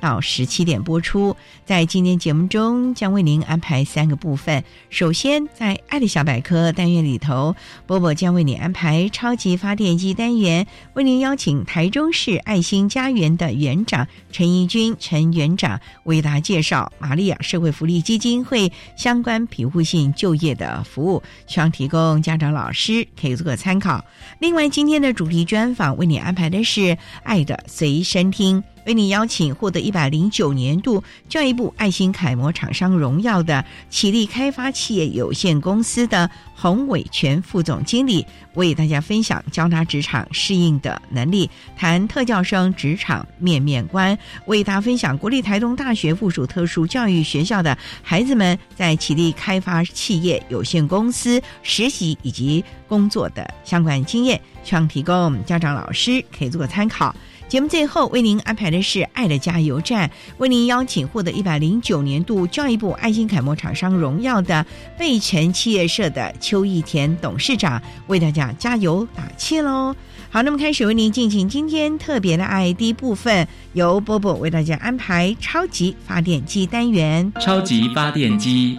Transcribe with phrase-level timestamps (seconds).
[0.00, 1.34] 到十七点播出。
[1.64, 4.62] 在今天节目中，将为您安排三个部分。
[4.90, 24.04] 首先，在“爱的小百科”单元里头，波波将为你安排超级发电机单元，为您邀请台中市爱心家园的园长陈怡君陈园长为大家介绍玛利亚社会福利基金会相关庇护性就业的服务，希望提供家长、老师可以做个参考。
[24.38, 25.38] 另外，今天的主题。
[25.48, 26.80] 专访为你安排的是
[27.22, 54.40] 《爱的随身听》，为你邀请获得一百零九年度教育部爱心楷模厂商荣耀的启力开发企业有限公司的洪伟全副总经理，为大家分享教他职场适应的能力，谈特教生职场面面观，为大家分享国立台东大学附属特殊教育学校的孩子们在启力开发企业有限公司实习以及工作的相关经验。
[54.64, 57.14] 希望提供家长、老师可以做个参考。
[57.48, 64.66] 节目最后为您安排的是“爱的加油站”，为您邀请获得一百零九年度教育部爱心楷模厂商荣耀的
[64.98, 69.96] 贝城企业社的邱义田董事长为大家加油打气喽。
[70.28, 77.32] 好，那么开始为您进行今天特别的爱第一部分，由波波为大家安排超级发电机单元。
[77.40, 78.76] 超级发电机，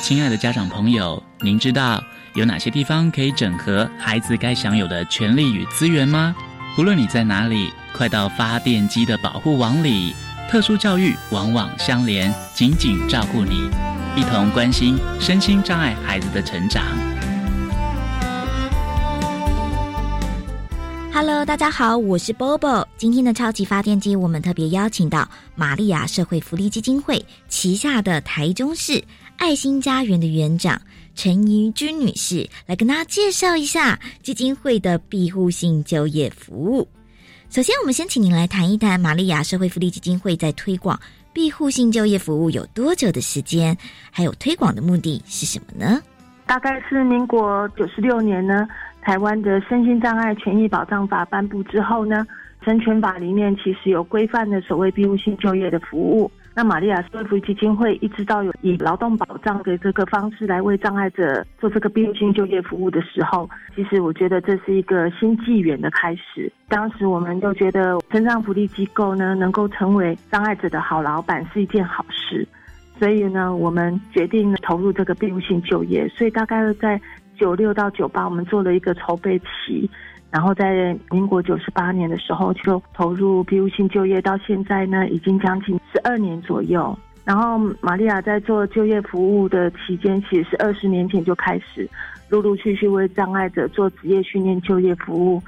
[0.00, 2.02] 亲爱的家长朋友，您知道？
[2.32, 6.34] 有哪些地方可以整合孩子该享有的权利与资源吗？
[6.78, 10.14] 无论你在哪里，快到发电机的保护网里。
[10.50, 13.70] 特殊教育网网相连，紧紧照顾你，
[14.14, 16.84] 一同关心身心障碍孩子的成长。
[21.14, 22.86] Hello，大家好，我是 Bobo。
[22.98, 29.02] 今天的超级发电机，我们特别邀请到玛利亚社会福利基金会旗下的台中市
[29.38, 30.78] 爱心家园的园长。
[31.16, 36.86] 陈怡君女士来跟大家介绍一下基金会的庇护性就业服务。
[37.48, 41.00] 首先，我们先请您来谈一谈玛利亚社会福利基金会在推广
[41.32, 43.76] 庇护性就业服务有多久的时间，
[44.10, 46.02] 还有推广的目的是什么呢？
[46.44, 48.68] 大概是民国九十六年呢，
[49.00, 52.26] 台湾的身心障碍权益保障法颁布之后呢，
[52.62, 56.30] 生权法里面其实有规范的所谓庇护性就业的服务。
[56.56, 66.50] 那玛利亚社会福基金会一直到有以劳动保障的这个方式来为障碍者做这个庇护性就业服务的时候，其实我觉得这是一个新纪元的开始。
[66.68, 72.48] 当时我们就觉得，身障福利机构呢能够成为障碍者的好老板是一件好事，
[72.98, 76.08] 所以呢，我们决定投入这个庇护性就业。
[76.08, 76.98] 所以大概在
[77.38, 79.90] 九六到九八，我们做了一个筹备期。
[80.36, 86.94] 然后在民国九十八年的时候就投入庇护性就业，到现在呢已经将近十二年左右。
[87.24, 91.88] 然后玛利亚在做就业服务的期间，其实是二十年前就开始
[92.28, 95.42] 陆陆续续为障碍者做职业训练就业服务，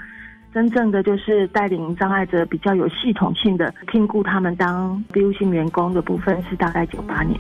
[0.55, 7.39] 真正的就是带领障碍者比较有系统性的聘雇他们当庇护性员工的部分，是大概九八年。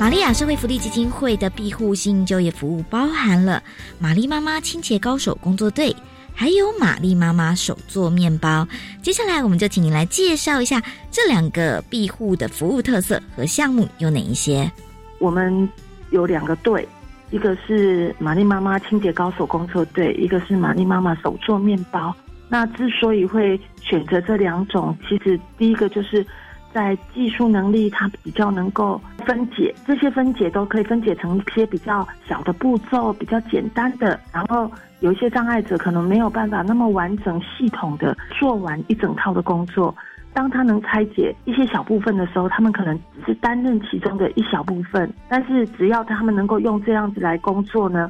[0.00, 3.62] 玛利亚社会福利基金会的庇护性就业服务包含了
[3.98, 5.94] 玛丽妈妈清洁高手工作队，
[6.32, 8.66] 还有玛丽妈妈手做面包。
[9.02, 14.72] 接下来，我们就请您来介绍一下这两个庇护的服务特色和项目有哪一些。
[15.18, 15.68] 我们
[16.08, 16.88] 有两个队，
[17.30, 22.16] 一个是玛丽妈妈清洁高手工作队，一个是玛丽妈妈手做面包。
[22.48, 26.26] 那之所以会选择这两种，其实第一个就是。
[26.72, 34.70] 在技术能力，它比较能够分解，这些分解都可以分解成一些比较小的步骤，比较简单的，然后
[35.00, 39.94] 有一些障碍者可能没有办法那么完整系统的做完一整套的工作。
[40.32, 45.12] 当他能拆解一些小部分的时候，他们可能只是担任其中的一小部分。
[45.28, 48.08] 但是只要他们能够用这样子来工作呢，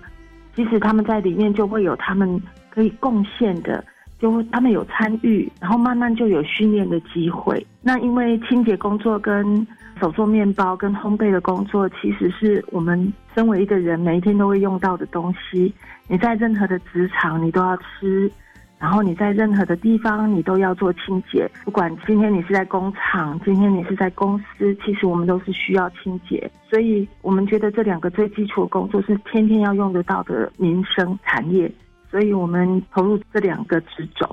[0.55, 3.83] 即使他们在里面就会有他们可以贡献的，
[4.21, 7.67] 就他们有参与，然后慢慢就有训练的机会。
[7.81, 9.67] 那因为清洁工作跟
[9.99, 15.73] 手做面包跟烘焙的工作，其实是我们身为一个人每一天都会用到的东西。
[16.07, 18.31] 你在任何的职场，你都要吃。
[18.79, 21.47] 然后你在任何的地方，你都要做清洁。
[21.67, 26.51] 不管今天你是在工厂，今天你是在公司，其实我们都是需要清洁。
[26.71, 31.71] 所以我们觉得这两个最基础的工作是天天要用得到的民生产业，
[32.11, 34.29] 所以我们投入这两个职种，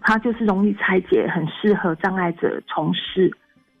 [0.00, 3.30] 它就是容易拆解，很适合障碍者从事。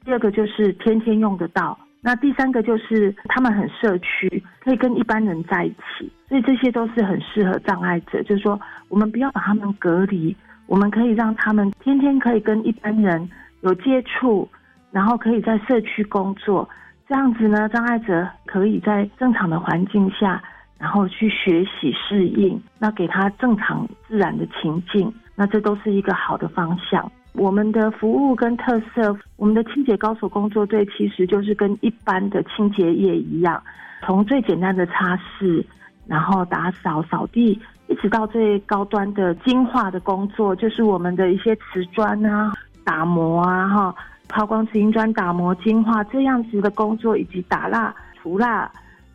[0.04, 1.78] 第二个就是天天用得到。
[2.00, 8.22] 那第三个就是他们很社区，可以跟一般人在一起，所以这些都是很适合障碍者。
[8.24, 10.36] 就是说，我们不要把他们隔离，
[10.66, 13.26] 我们可以让他们天天可以跟一般人
[13.62, 14.46] 有接触，
[14.92, 16.68] 然后可以在社区工作，
[17.08, 20.42] 这样子呢，障碍者可以在正常的环境下，
[20.78, 27.10] 然后去学习适应，那给他正常自然的情境，那这都是一个好的方向。
[27.32, 33.60] 我们的服务跟特色，我们的清洁高手工作队其实就是跟一般的清洁业一样，
[34.04, 35.64] 从最简单的擦拭，
[36.06, 42.52] 然后打扫扫地，一直到最高端的精化的工作，就是我们的一些瓷砖啊、
[42.84, 43.94] 打磨啊、哈
[44.28, 47.92] 抛光瓷砖打磨精化这样子的工作，以及打蜡
[48.22, 48.70] 除蜡，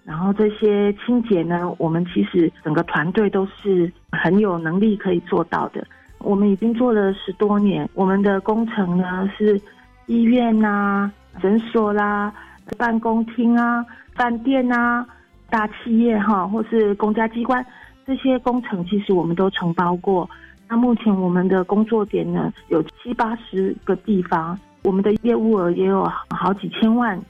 [0.10, 5.86] 然后这些清洁呢，我们其实整个团队都是很有能力可以做到的。
[6.18, 9.62] 我们已经做了十多年，我们的工程呢是
[10.08, 12.34] 医院呐、诊所啦、
[12.76, 13.86] 办公厅啊、
[14.16, 15.06] 饭店啊、
[15.48, 17.64] 大企业哈，或是公家机关
[18.04, 20.28] 这些工程，其实我们都承包过。
[20.68, 27.22] 那目前我们的工作点呢有七八十个地方，我们的业务额也有好几千万，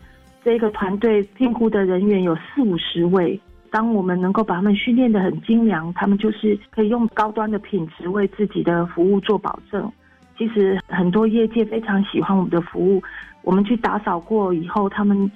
[0.44, 3.40] 这个团队聘雇的人员有四五十位。
[3.72, 9.92] 当我们能够把他们训练的很精良，他们就是可以用高端的品质为自己的服务做保证。
[10.36, 13.04] 其实很多业界非常喜欢我们的服务，
[13.44, 15.30] 我们去打扫过以后，他们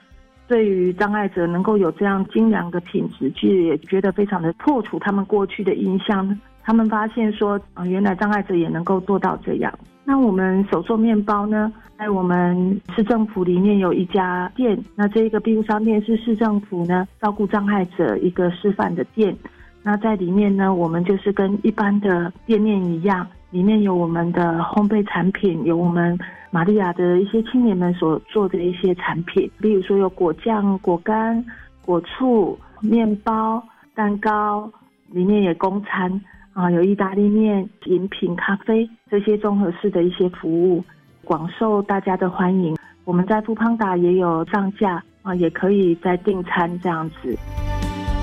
[0.48, 6.40] 对于障碍者能够有这样精良的品质，其实也觉得非常的破除他们过去的印象。
[6.64, 9.72] 他们发现说，原来障碍者也能够做到这样。
[10.06, 19.36] 那我们手做面包呢，在我们市政府里面有一家店，那这一个庇护商店是市政府呢照顾障碍者一个示范的店。
[19.82, 26.18] 那在里面呢，我们就是跟一般的店面一样，里面有我们的烘焙产品，有我们
[26.52, 31.44] 玛利亚的一些青年们所做的一些产品，比如说有果酱、果干、
[31.86, 33.64] 果醋、面包、
[33.96, 34.70] 蛋糕，
[35.12, 36.22] 里面也供餐。
[36.54, 40.84] 啊，有意大利面、饮品、咖啡这些综合式的一些服务，
[41.24, 42.76] 广受大家的欢迎。
[43.06, 47.38] 我们在富邦达也有上架啊，也可以在订餐这样子。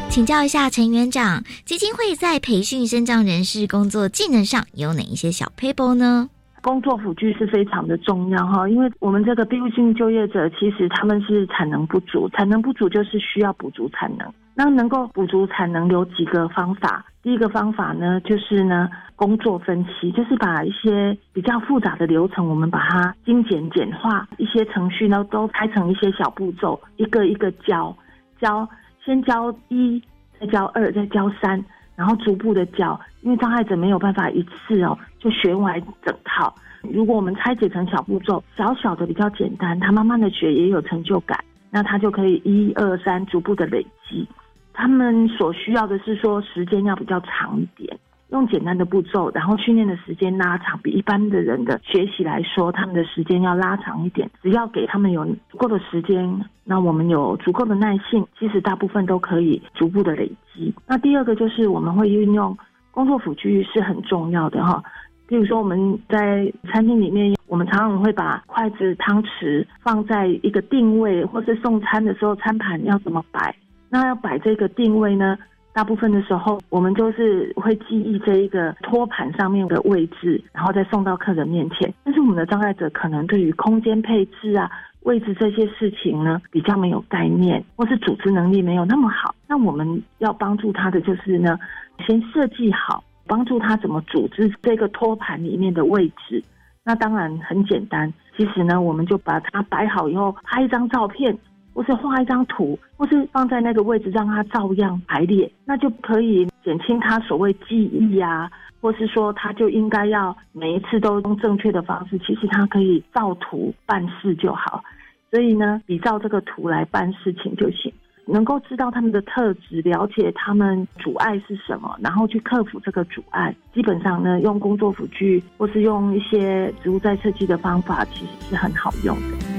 [0.09, 6.29] 请教一下陈园长，基金会在培训身障人士工作技能上有哪一些小 paper 呢？
[6.63, 14.33] 工作辅具是非常的重要哈，因为我们这个庇护性就业者其实他们是产能不足，产能不足就是需要补足产能。
[14.55, 17.05] 那能够补足产能有几个方法？
[17.23, 27.97] 第一个方法呢，就是呢工作分析，就是把一些比较复杂的流程，我们把它精简简化，一些程序呢都拆成一些小步骤，一个一个教，
[28.39, 28.69] 教
[29.03, 30.03] 先教一，
[30.39, 31.63] 再教二，再教三，
[32.01, 36.55] 然后逐步的教，因为障碍者没有办法一次哦就学完整套。
[36.83, 41.39] 如果我们拆解成小步骤，小小的比较简单，他慢慢的学也有成就感，
[41.71, 44.27] 那他就可以一二三逐步的累积。
[44.73, 47.99] 他们所需要的是说时间要比较长一点，
[48.31, 54.31] 用简单的步骤，然后训练的时间拉长，比一般的人的学习来说，他们的时间要拉长一点。
[54.43, 60.73] 只要给他们有足够的时间，那我们有足够的耐性，其实大部分都可以逐步的累积。
[60.87, 62.57] 那第二个就是我们会运用
[62.93, 64.83] 工作辅具是很重要的哈，
[65.27, 73.55] 比如说我们在餐厅里面，我们常常会把筷子、汤匙放在一个定位，或是送餐的时候，餐盘要怎么摆。
[73.89, 75.37] 那要摆这个定位呢？
[75.81, 81.91] 大部分的时候，我们就是会记忆这一个托盘上面的位置，然后再送到客人面前。
[82.05, 84.71] 但是我们的障碍者可能对于空间配置啊、
[85.05, 89.35] 位置这些事情呢，比较没有概念，或是组织能力没有那么好。
[89.49, 91.59] 那我们要帮助他的就是呢，
[92.07, 96.45] 先设计好，帮助他怎么组织这个托盘里面的位置。
[96.85, 101.39] 那当然很简单，其实呢，我们就把它摆好以后，拍一张照片。
[101.73, 108.51] 或是画一张图，或是放在那个位置让它照样排列，那就可以减轻他所谓记忆啊，
[108.81, 114.83] 或是说他就应该要每一次都用正确的方式，其实他可以照图办事就好。
[115.31, 117.93] 所以呢，比照这个图来办事情就行。
[118.27, 123.53] 能够知道他们的特质，了解他们阻碍是什么，然后去克服这个阻碍。
[123.75, 129.50] 基本上呢，用工作辅具或是用一些植物再设计的方法，其实是很好用的。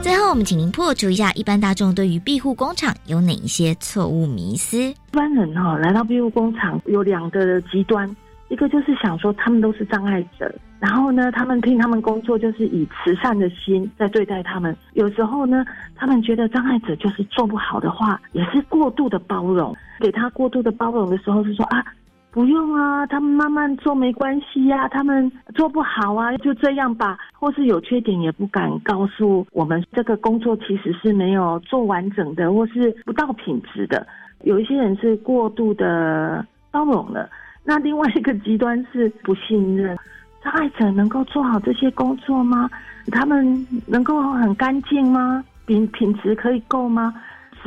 [0.00, 4.78] 最后，我们请您破除一下一般大众对于庇护工厂有哪一些错误迷思。
[4.78, 8.08] 一般人哈来到庇护工厂有两个极端。
[8.48, 10.50] 一个就是想说他们都是障碍者，
[10.80, 14.74] 然后呢，他们听他们工作就是以慈善的心在对待他们。
[14.94, 15.62] 有时候呢，
[15.94, 21.84] 他们觉得障碍者就是做不好的话，也是过度的包容，给他过度的包容的时候是说啊，
[22.30, 34.06] 不用啊，他们慢慢做没关系呀，他们做不好啊，就这样吧，或是有缺点也不敢告诉我们，这个工作其实是没有做完整的，或是不到品质的。
[34.42, 37.28] 有一些人是过度的包容了。
[37.64, 39.96] 那另外一个极端是不信任，
[40.42, 42.70] 障碍者能够做好这些工作吗？
[43.10, 45.42] 他们能够很干净吗？
[45.66, 47.12] 品品质可以够吗？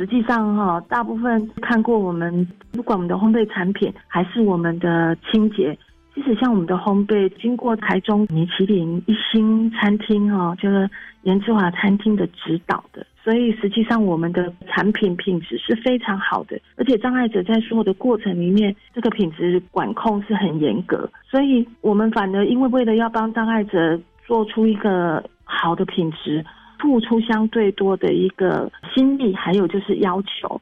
[0.02, 5.78] 实际上哈，大部分看过我们，不管我们的烘焙产品还是我们的清洁。
[6.12, 10.90] 即使像我们的烘焙，经过台中米其林一星餐厅哈，就是
[11.22, 26.44] 严之华餐厅的指导的，所以实际上我们的产品品质是非常好的，而且障碍者在所有的过程里面，这个品质管控是很严格，所以我们反而因为为了要帮障碍者做出一个好的品质，
[26.82, 30.60] 付出相对多的一个心力，还有就是要求。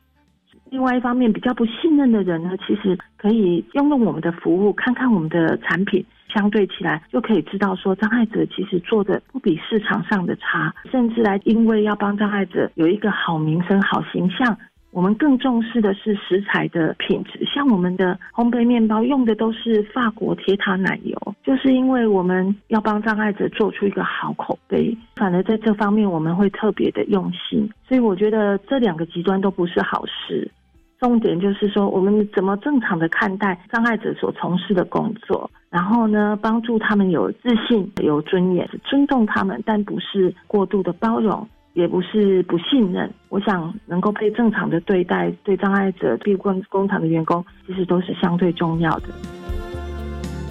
[0.69, 14.57] 另外一方面，比较不信任的人呢，其实可以用用我们的服务，看看我们的产品，相对起来就可以知道说，障碍者其实做的不比市场上的差，甚至来因为要帮障碍者有一个好名声、好形象。
[14.92, 27.70] 我们更重视的是食材的品质，像我们的烘焙面包用的都是法国铁塔奶油，就是因为我们要帮障碍者做出一个好口碑，反而在这方面我们会特别的用心。
[27.87, 30.50] 所以我觉得这两个极端都不是好事。
[30.99, 41.49] 重点就是说，我们怎么正常的看待障碍者所从事的工作，然后呢，帮助他们有自信、有尊严，尊重他们，但不是过度的包容。
[41.75, 49.09] 也不是不信任，我想能够被正常的对待，对障碍者、对工工厂的员工，其实都是相对重要的。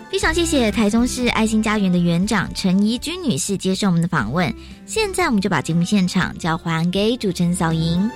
[0.10, 4.52] 非常谢谢台中市爱心家园的园长陈怡君女士接受我们的访问。
[4.86, 8.10] 现在我们就把节目现场交还给主持人小莹。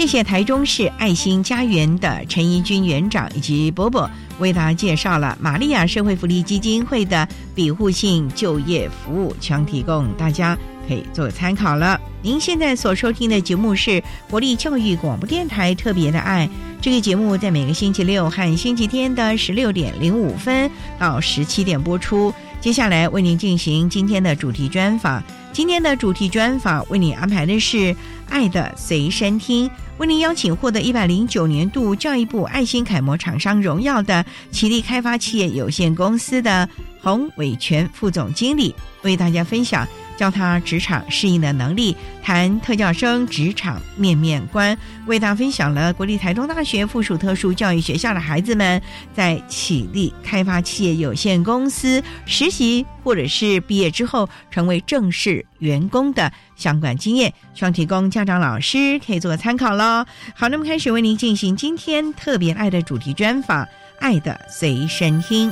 [0.00, 10.56] 谢谢台中市爱心家园的陈怡君园长以及伯伯为大家介绍了玛利亚社会福利基金会的庇护性就业服务，全提供大家
[10.88, 12.00] 可以做参考了。
[12.22, 16.48] 您现在所收听的节目是国立教育广播电台特别的爱，
[16.80, 22.32] 这个节目在每个星期六和星期天的十六点零五分到十七点播出。
[22.58, 27.94] 接下来为您进行今天的主题专访，今天的主题专访为您安排的是。
[28.30, 36.66] 爱的随身听，为您邀请获得一百零九年度教育部爱心楷模厂商荣耀的奇力开发企业有限公司的
[37.02, 39.86] 洪伟全副总经理，为大家分享。
[40.20, 48.82] 教他职场适应的能力，谈特教生职场面面观，为大家分享了国立台中大学附属特殊教育学校的孩子们
[49.14, 60.04] 在启力开发企业有限公司实习，或者是毕业之后成为正式员工的相关经验，希望提供家长老师可以做参考喽。
[60.34, 63.66] 好，那么开始为您进行今天特别爱的主题专访，
[64.00, 65.50] 爱的随身听。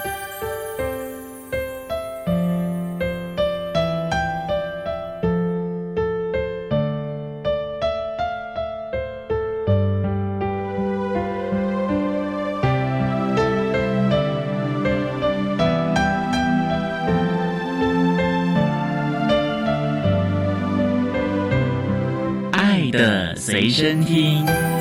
[23.79, 24.78] 身听。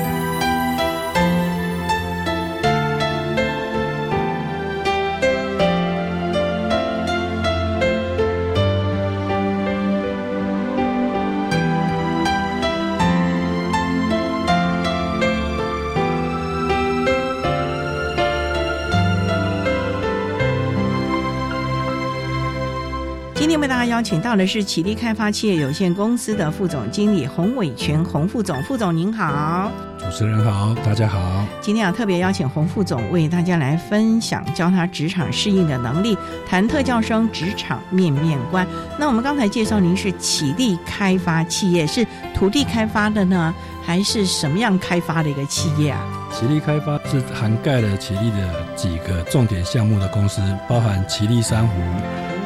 [23.98, 31.44] 邀请到的是启力开发企业有限公司的副总经理洪伟全洪副总，副总您好，主持人好，大家好。
[31.60, 36.16] 今天啊特别邀请洪副总为大家来分享教他职场适应的能力，
[36.48, 38.64] 谈特教生职场面面观。
[39.00, 43.52] 那我们刚才介绍您是启力开发企业，是土地开发的呢，
[43.84, 46.00] 还是什么样开发的一个企业啊？
[46.32, 51.72] 启力开发是涵盖了启力的几个重点项目的公司，包含启力珊瑚。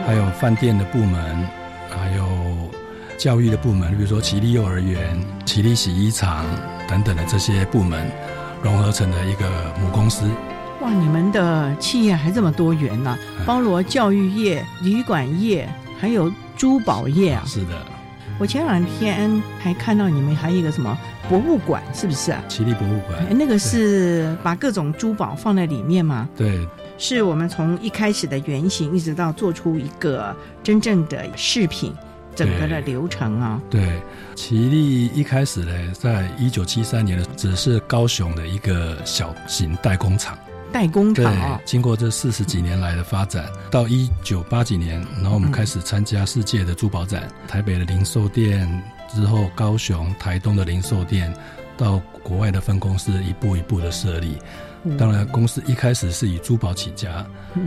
[0.04, 1.48] 还有饭店的部门，
[1.88, 2.26] 还有
[3.16, 6.44] 教育的部门，比如说奇力幼儿园、奇力洗衣厂
[6.88, 8.10] 等等的这些部门，
[8.62, 9.48] 融合成了一个
[9.80, 10.28] 母公司。
[10.80, 13.16] 哇，你们的企业还这么多元呢，
[13.46, 15.68] 包罗教育业、旅馆业，
[16.00, 17.44] 还有珠宝业啊。
[17.46, 17.80] 是的，
[18.38, 22.42] 我前两天还看到你们还有一个什么博物馆，是不是啊？
[22.48, 26.28] 奇力博物馆，那个是把各种珠宝放在里面吗？
[26.36, 26.66] 对。
[26.98, 31.92] 是我们从一开始的原型，一直到做出一个真正的饰品，
[32.34, 33.60] 整个的流程啊。
[33.68, 34.00] 对，
[34.34, 40.38] 奇力一开始呢，在一九七三年的只是高雄的一个小型代工厂。
[40.72, 41.60] 代工厂啊。
[41.66, 48.82] 经过这四十几年来的发展，到一九八几年，然后我们开始参加世界的珠宝展，台北的零售店
[49.12, 51.30] 之后，高雄、台东的零售店，
[51.76, 54.38] 到国外的分公司，一步一步的设立。
[54.98, 57.24] 当然，公司一开始是以珠宝起家，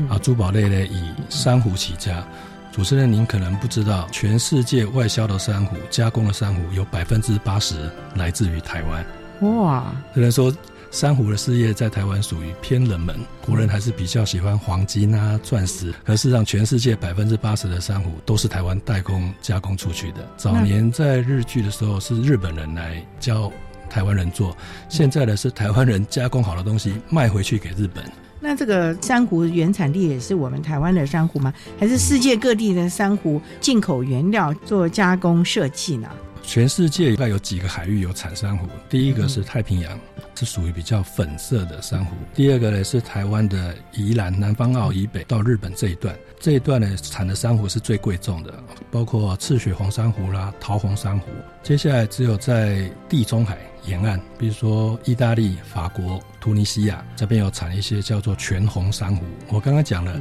[0.10, 2.26] 啊，珠宝类呢以珊瑚起家。
[2.72, 9.06] 主持人，您可能不知道，全世界外销的珊瑚、加工的珊瑚有百分之八十来自于台湾。
[9.50, 9.96] 哇！
[10.14, 10.54] 虽然说
[10.92, 15.94] 珊瑚的事业在台湾属于偏冷门，国人还是比较喜欢黄金啊、钻石。
[16.04, 20.28] 可事实上，全世界百分之八十的珊瑚都是台湾代工加工出去的。
[20.36, 23.50] 早年在日剧的时候，是日本人来教。
[23.96, 24.54] 台湾人做，
[24.90, 28.04] 现在的是台湾人加工好的东西卖回去给日本。
[28.42, 31.54] 那这个珊瑚原产地也是我们台湾的珊瑚吗？
[31.80, 36.10] 还是世界各地的珊瑚进口原料做加工设计呢？
[36.44, 38.68] 全世界大概有几个海域有产珊瑚？
[38.90, 39.98] 第一个是太平洋，
[40.36, 42.12] 是属于比较粉色的珊瑚。
[42.34, 48.54] 第二个呢是台湾的宜兰南方澳以北到日本这一段，这一段呢产的珊瑚是最贵重的，
[48.92, 51.28] 包括赤血红珊瑚啦、桃红珊瑚。
[51.64, 53.58] 接下来只有在地中海。
[53.86, 59.24] 沿岸，比如说意大利、法国、突尼西亚这边有产一些叫做全红珊瑚。
[59.50, 60.20] 我刚刚讲了，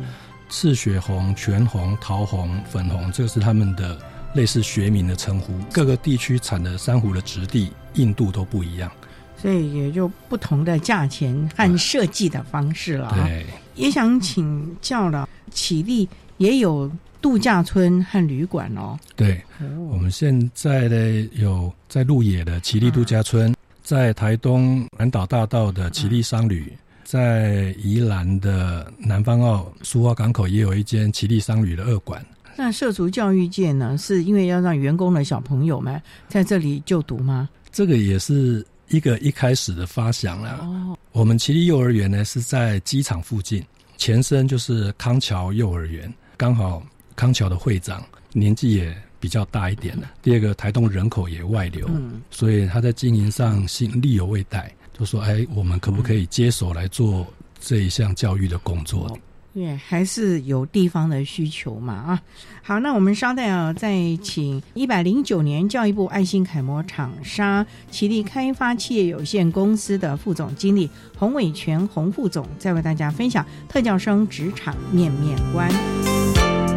[0.49, 3.99] 赤血红、全红、桃红、粉红，这个是他们的
[4.35, 5.53] 类似学名的称呼。
[5.73, 8.91] 各个地区产的珊瑚的质地、硬度都不一样，
[9.37, 13.13] 所以也就不同的价钱和设计的方式了。
[13.15, 16.91] 对，也想请教了，起立也有。
[17.25, 19.43] 度假村和旅馆哦，对，
[19.89, 23.54] 我们现在呢有在鹿野的奇力度假村，
[23.85, 26.73] 在台东南岛大道的奇力商旅，
[27.05, 32.25] 在宜兰的南方澳苏花港口也有一间奇力商旅的二馆。
[32.57, 37.47] 那涉足教育界呢，是因为要让员工的小朋友们在这里就读吗？
[37.71, 40.61] 这个也是一个一开始的发想了。
[40.63, 43.63] 哦，我们奇力幼儿园呢是在机场附近，
[43.99, 46.83] 前身就是康桥幼儿园，刚好。
[47.17, 48.93] 康桥的会长年纪也
[49.25, 50.07] 比较大一点的。
[50.21, 51.89] 第二个，台东人口也外流，
[52.31, 57.27] 所以他在经营上心力有未逮，就说：“哎，我们可不可以接手来做
[57.59, 59.19] 这一项教育的工作？”
[59.55, 62.23] 对，还是有地方的需求嘛啊。
[62.63, 76.74] 好，那我们稍待啊，再请一百零九年教育部爱心楷模厂商奇力开发企业有限公司的副总经理洪伟全洪副总，再为大家分享特教生职场面面观。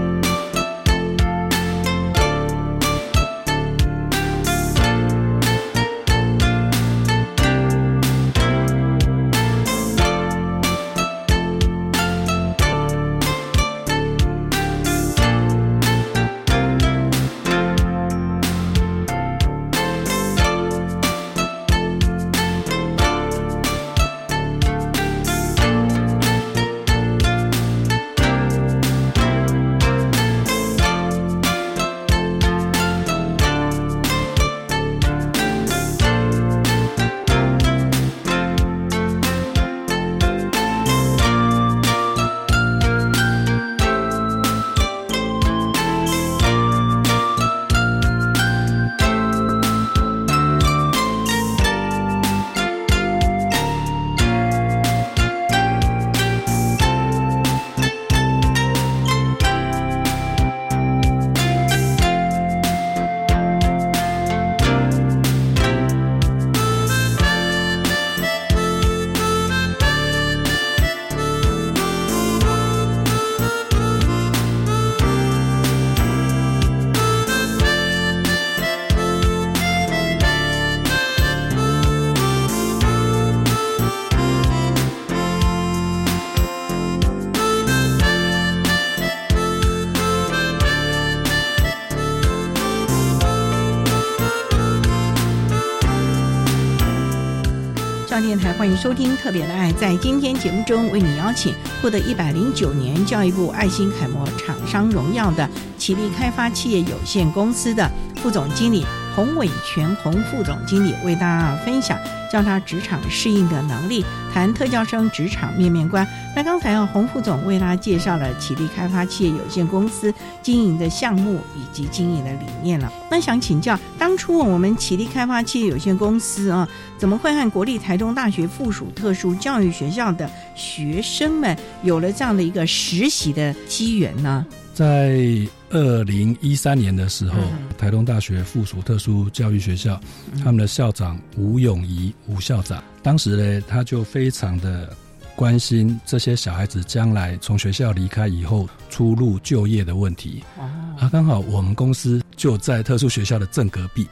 [98.57, 99.71] 欢迎收听《特别的爱》。
[99.75, 108.83] 在今天节目中，为你邀请获得一百零九年教育部爱心楷模厂商荣耀的启力开发企业有限公司的副总经理
[109.15, 111.99] 洪伟全洪副总经理，为大家分享。
[112.29, 116.05] 教他职场适应的能力，谈特教生职场面面观。
[116.35, 122.91] 那刚才啊，洪副总为大家介绍了启力开发企业有限公司经营的项目以及经营的理念了。
[123.09, 126.65] 那想请教，当初我们启力开发企业有限公司啊，
[126.97, 134.45] 怎么会和国立台中大学附属特殊教育学校的学生们有了这样的一个实习的机缘呢？
[134.73, 137.35] 在二零一三年的时候，
[137.77, 139.99] 台东大学附属特殊教育学校，
[140.41, 144.95] 他们的校长吴永仪吴校长，当时呢，他就非常的
[145.35, 150.41] 关心这些小孩子将来从学校离开以后出入就业的问题。
[150.57, 154.07] 啊，刚好我们公司就在特殊学校的正隔壁。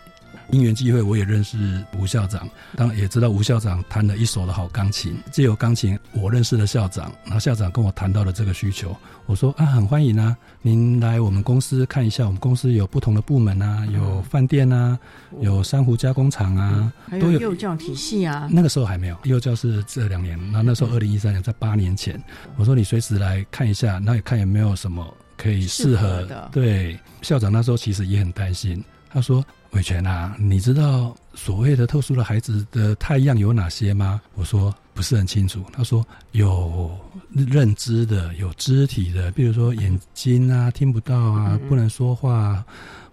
[0.51, 5.17] 因缘际会，我也认识吴校长，当然也知道吴校长弹了一手的好钢琴。
[5.31, 8.95] 借由钢琴，我认识了校长，然后校长跟我谈到了这个需求。
[9.25, 12.27] 我说啊，很欢迎啊，您来我们公司看一下。
[12.27, 14.99] 我们公司有不同的部门啊，有饭店啊，
[15.41, 18.47] 有珊瑚加工厂啊，都有幼教体系啊。
[18.51, 22.23] 那个时候还没有幼教是这两年，那那时候二零一三年，在八年前。
[22.55, 26.49] 我说你随时来看一下，那也看有没有什么可以适合的。
[26.51, 29.43] 对，校长那时候其实也很担心，他说。
[29.71, 34.21] 伟权啊，你知道所谓的特殊的孩子的太阳有哪些吗？
[34.35, 35.65] 我说不是很清楚。
[35.73, 36.97] 他说有
[37.33, 42.63] 认知的，有肢体的，比如说眼睛啊听不到啊，不能说话，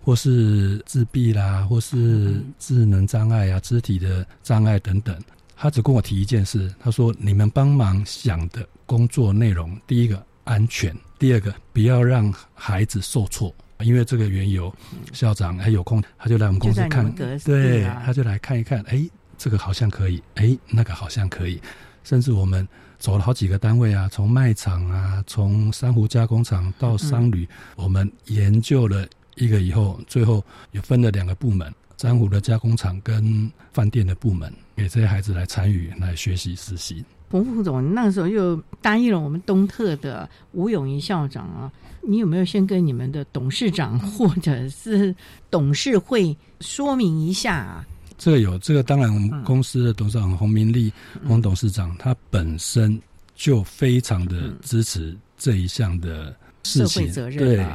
[0.04, 5.18] 或是自闭啦，或是智能障碍啊，肢体的障碍等等。
[5.56, 13.54] 他只跟我提一件事，他说你们帮忙想的工作内容，第一个安全，第二个不要让孩子受挫。
[13.78, 14.74] 因为这个缘由，
[15.12, 17.08] 校长还有空，他就来我们公司看，
[17.44, 19.08] 对，他就来看一看，哎，
[19.38, 21.62] 这个好像可以，哎，那个好像可以，
[22.02, 22.66] 甚至我们
[22.98, 29.06] 走了好几个单位啊，从卖场啊，从珊瑚加工厂到商旅，我们研究了
[29.36, 37.04] 一个以后，最后也分了两个部门，珊瑚的加工厂跟饭店的部门，给这些孩子来参与来学习实习。
[37.30, 41.72] 洪副总那个时候又答应了我们东特的吴永仪校长啊。
[42.02, 45.14] 你有没有先跟你们的董事长或者是
[45.50, 47.86] 董事会说明一下啊？
[48.18, 50.92] 这个有，这个当然，我们公司的董事长洪明利
[51.26, 53.00] 洪董事长，他本身
[53.34, 57.12] 就非常的支持这一项的事情。
[57.36, 57.66] 对，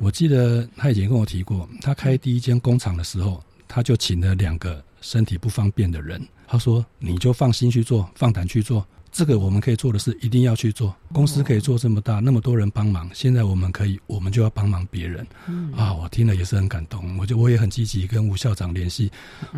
[0.00, 10.94] 我记得他以前跟我提过，他开第一间工厂的时候，他就请了两个身体不方便的人，他说：“你就放心去做，放胆去做。”这个我们可以做的事，一定要去做。
[11.12, 13.10] 公司可以做这么大，那么多人帮忙。
[13.12, 15.26] 现在我们可以，我们就要帮忙别人。
[15.74, 17.18] 啊，我听了也是很感动。
[17.18, 19.10] 我就我也很积极跟吴校长联系。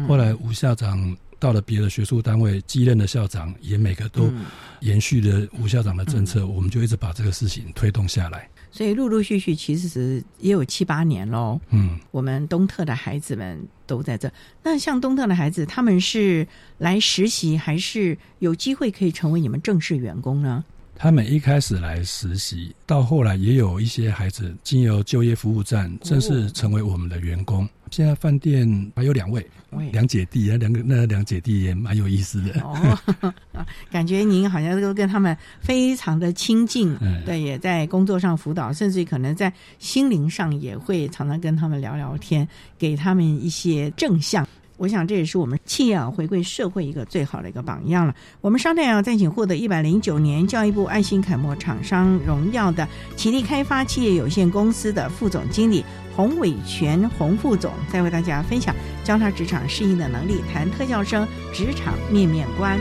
[0.08, 4.32] 后来吴校长到了别的学术单位继任的校长，也每个都
[4.80, 6.46] 延续了吴校长的政策。
[6.46, 8.48] 我们就一直把这个事情推动下来。
[8.72, 11.60] 所以陆陆续续，其实也有七八年喽。
[11.70, 14.32] 嗯，我们东特的孩子们都在这。
[14.62, 20.64] 那像东特的孩子，他们是来实习，还是有机会可以成为你们正式员工呢？
[21.02, 27.68] 他们一开始来实习，到后来也有一些孩子经由就业服务站正式成为我们的员工。
[27.90, 29.44] 现在饭店还有两位
[29.90, 32.60] 两姐弟啊，两个那两姐弟也蛮有意思的。
[32.60, 33.34] 哦，
[33.90, 42.46] 感觉您好像都跟他们非常的亲近，对，也在工作上辅导，甚至可能在心灵上也会常常跟他们聊聊天，
[42.78, 44.46] 给他们一些正向。
[44.82, 48.12] 我想这也是我们企业啊回归社会一个最好的一个榜样了。
[48.40, 55.84] 我们稍待啊，再请获得一百零九年教育部爱心楷模厂商荣耀的启力开发企业有限公司的副总经理
[56.16, 62.76] 洪伟全洪副总，再为大家分享教他职场适应的能力，谈特教生职场面面观。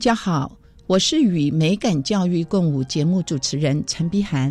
[0.00, 0.50] 家好，
[0.86, 4.50] 我是与美感教育共舞节目主持人陈碧涵。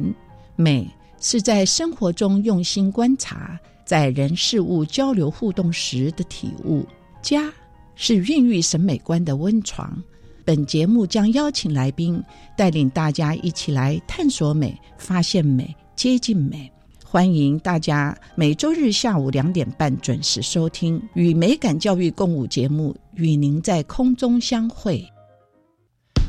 [0.55, 0.87] 美
[1.19, 3.59] 是在生活中用心观察。
[3.83, 6.85] 在人事物交流互动时的体悟。
[7.23, 7.51] 家
[7.95, 9.99] 是孕育审美观的温床。
[10.45, 12.23] 本节目将邀请来宾，
[12.55, 16.71] 带领大家一起来探索美、发现美、接近美。
[17.03, 25.03] 欢迎大家每周日下午两点半准时收听《与美感教育共舞》节目，与您在空中相会。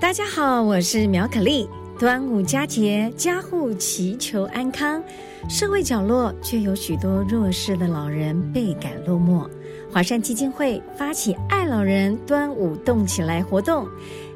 [0.00, 1.68] 大家好，我是苗可丽。
[1.98, 5.02] 端午佳节，家户祈求安康，
[5.50, 9.44] 社会角落却有许多弱势的老人倍感落寞。
[9.90, 13.88] 华山基金会发起“爱老人端午动起来”活动，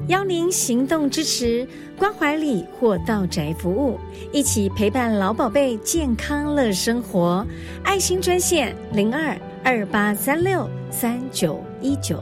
[0.09, 1.65] 邀您行动支持
[1.97, 3.97] 关怀礼或到宅服务，
[4.33, 7.47] 一起陪伴老宝贝健康乐生活。
[7.85, 12.21] 爱心专线零二二八三六三九一九。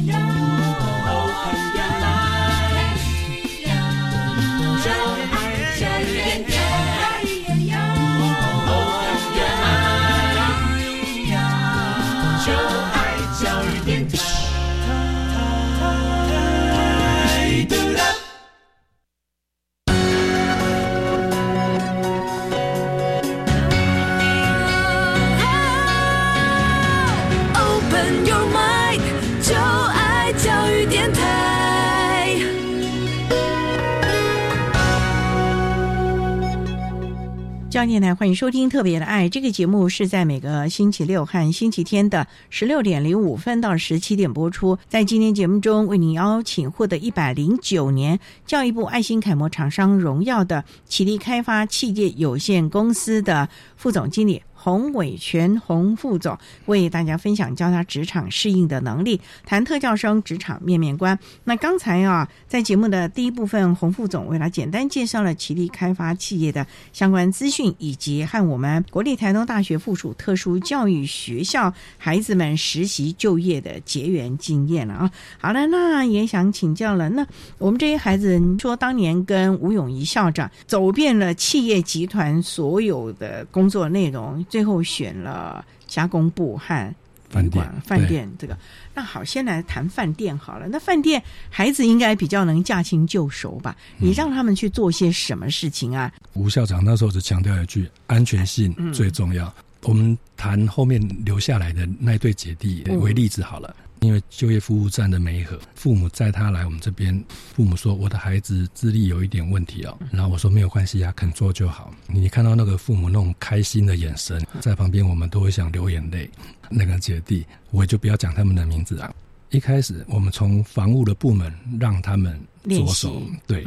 [37.81, 44.77] 教念台，欢迎收听《特别的爱》这个节目，是在每个星期六和星期天的十六点零五分到十七点播出。
[44.87, 54.43] 在今天节目中，为您邀请获得一百零九年教育部爱心楷模厂商荣耀的启力开发器械有限公司的副总经理。
[54.61, 61.17] 洪伟全洪副总为大家分享教他职场适应的能力，谈特教生职场面面观。
[61.43, 75.11] 那刚才啊，在节目的第一部分，洪副总为他简单介绍了奇力开发企业的相关资讯，以及和我们国立台东大学附属特殊教育学校孩子们实习就业的结缘经验了啊。
[75.39, 77.25] 好了，那也想请教了，那
[77.57, 84.45] 我们这些孩子说，当年跟吴永仪校长走遍了企业集团所有的工作内容。
[84.51, 86.93] 最后选了加工部和
[87.29, 88.57] 饭店，饭店这个。
[88.93, 90.67] 那好，先来谈饭店好了。
[90.67, 93.73] 那饭店孩子应该比较能驾轻就熟吧？
[93.97, 96.11] 你让他们去做些什么事情啊？
[96.33, 99.51] 吴校长那时候只强调一句：安全性最重要。
[99.83, 103.73] 我们谈后面留下来的那对姐弟为例子好了。
[104.01, 111.93] 因为就业服务站的媒合，父母载他来我们这边，父母说我的孩子智力有一点问题哦，然后我说没有关系啊，肯做就好。
[112.07, 116.27] 你看到那个父母那种开心的眼神，在旁边我们都会想流眼泪。
[116.67, 119.13] 那个姐弟，我就不要讲他们的名字啊。
[119.51, 123.63] 一开始我们从房务的部门让他们着手，对，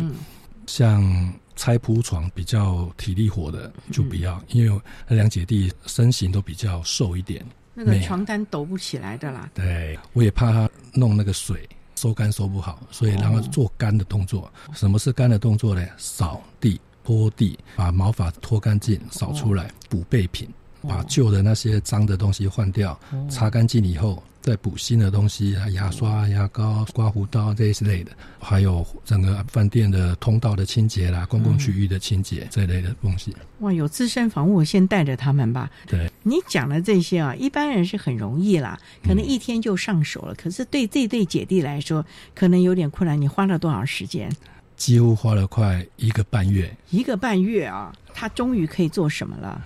[0.67, 7.45] 像拆铺床比较体力活的就不要，因为那两姐弟身形都比较瘦一点。
[7.75, 9.51] 那个床单抖不起来的啦。
[9.55, 14.51] 对，我也怕他弄那个水收干收不好，所以让他做干的动作。
[14.73, 15.87] 什么是干的动作呢？
[15.97, 20.49] 扫地、拖地，把毛发拖干净，扫出来，补备品，
[20.83, 24.23] 把旧的那些脏的东西换掉，擦干净以后。
[24.45, 33.35] 再补新的东西啊，牙刷、牙膏、刮胡刀这一类的，还有整个饭店的通道的清洁啦，公共区域的清洁这一类的东西。
[33.61, 35.71] 哇，有资深房屋，先带着他们吧。
[35.87, 40.35] 对，你讲的这些啊，一般人是很容易啦，可能一天就上手了。
[40.35, 42.05] 可是对这对姐弟来说，
[42.35, 43.19] 可能有点困难。
[43.19, 44.31] 你花了多少时间？
[44.77, 46.71] 几乎花了快一个半月。
[46.91, 49.65] 一个半月啊，他终于可以做什么了？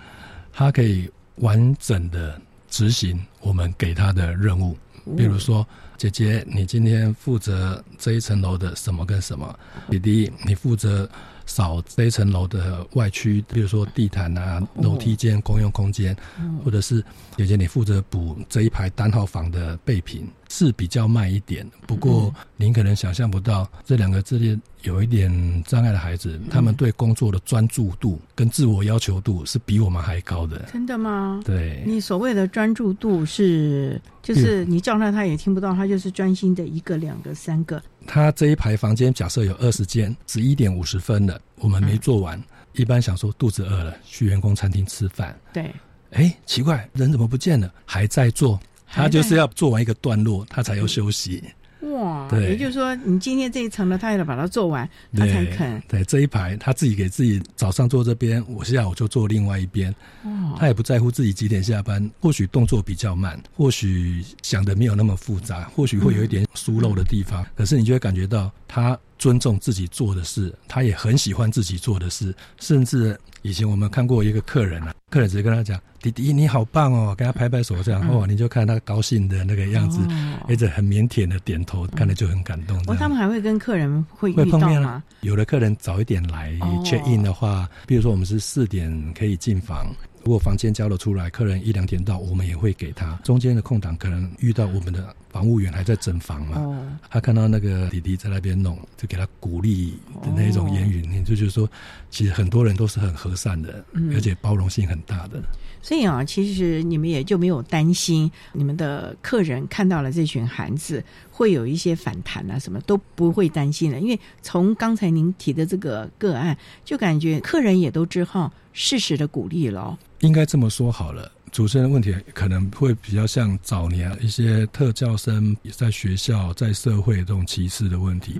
[0.53, 2.41] 他可以完整的。
[2.69, 4.77] 执行我们给他的任务，
[5.17, 5.65] 比如说，
[5.97, 9.59] 姐姐，你今天负责这一层楼的什么跟什么？
[9.89, 11.09] 弟弟，你负责
[11.49, 16.15] 扫这一层楼的外区，比如说地毯啊、楼梯间、公用空间，
[16.63, 17.03] 或者是
[17.35, 20.25] 姐姐你负责补这一排单号房的备品。
[20.51, 25.31] 是比较慢一点，不过您可能想象不到，这两个智力有一点
[25.67, 30.67] 障碍的孩子，他们对工作的专注度跟自我要求度是比我们还高的。
[30.73, 31.39] 真的吗？
[31.45, 37.79] 对，你所谓的专注度是，就是你叫他他也听不到，他就是专心的一个、两个、三个。
[38.07, 42.41] 他这一排房间假设有二十间，十一点五十分了，我们没做完，
[42.73, 45.37] 一般想说肚子饿了，去员工餐厅吃饭。
[45.53, 45.73] 对，
[46.11, 47.71] 哎，奇怪，人怎么不见了？
[47.85, 48.59] 还在做。
[48.91, 51.43] 他就是要做完一个段落，他才要休息。
[51.81, 55.81] 哇，对，也就是说，你今天这一层呢，他要把它做完，他才肯。
[55.87, 59.89] 对，这一排他自己给自己早上做这边，我下午就做另外一边。
[60.23, 73.17] 哦，他也不在乎自己几点下班，或许动作比较慢，或许想的没有那么复杂，或许会有一点疏漏的地方，可是你就会感觉到他尊重自己做的事，他也很喜欢自己做的事，甚至。
[73.41, 79.99] 以前我们看过一个客人啊，客人直接跟他讲：“弟弟你好棒哦！”跟他拍拍手这样，哦，你就看他高兴的那个样子，
[80.47, 82.77] 一直很腼腆的点头，看了就很感动。
[82.87, 85.03] 哦，他们还会跟客人会会碰面吗？
[85.21, 86.51] 有的客人早一点来
[86.83, 89.87] check in 的话，比如说我们是四点可以进房。
[90.23, 93.13] 如果房间交了出来，客人一两点到，我们也会给他。
[93.23, 101.69] 中间的空档，可能遇到我们的房务员还在整房嘛，他看到那个弟弟在那边弄，就给他鼓励的那种言语，你就就是说，
[102.09, 105.41] 其实很多人都是很和善的，而且包容性很大的。
[105.81, 119.97] 所以啊，其实你们也就没有担心你们的客人看到了这群孩子会有一些反弹啊，什么都不会担心了，因为从刚才您提的这个个案，就感觉客人也都知道适时的鼓励了。
[120.19, 128.37] 应该这么说好了，主持人的问题可能会比较像早年一些特教生在学校、在社会这种歧视的问题。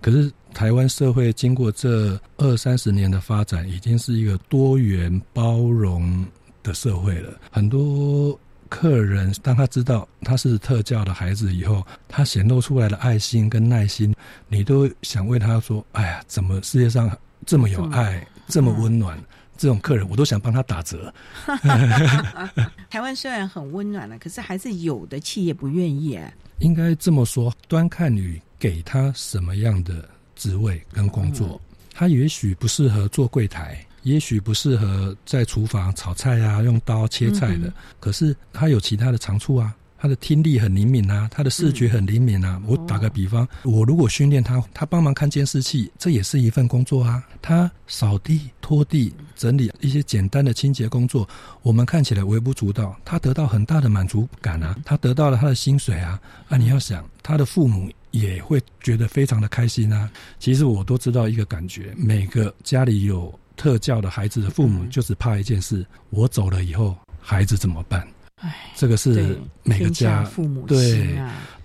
[0.00, 6.26] 可是台湾社会经过这二三十年的发展，已经是一个多元包容
[6.62, 7.32] 的社会了。
[7.50, 14.14] 很多客人当他知道他是特教的孩子以后，他显露出来的爱心跟耐心，
[14.48, 17.10] 你都想为他说：“哎呀，怎么世界上
[17.44, 19.18] 这么有爱，这么温暖？”
[19.58, 21.12] 这种客人，我都想帮他打折。
[22.88, 26.18] 台湾虽然很温暖了，可是还是有的企业不愿意。
[26.60, 31.60] 应该这么说，端看你给他什么样的职位跟工作。
[31.92, 37.72] 他也许不适合做柜台，也许不适合在厨房炒菜啊，用刀切菜的。
[37.98, 39.74] 可是他有其他的长处啊。
[40.02, 42.58] 他的听力很灵敏啊，他的视觉很灵敏啊。
[42.66, 47.22] 我打个比方，我如果训练他，他帮忙看监视器，这也是一份工作啊。
[47.42, 51.28] 他扫地、拖地、整理一些简单的清洁工作，
[51.60, 54.74] 我们看起来微不足道，他得到很大的满足感啊。
[54.86, 56.18] 他得到了他的薪水啊。
[56.48, 60.10] 啊，你要想，他的父母也会觉得非常的开心啊。
[60.38, 68.08] 其实我都知道一个感觉，每个家里有特教的孩子的父母，就是怕一件事：我走了以后，孩子怎么办？
[68.36, 71.14] 哎这个是每个家父母对，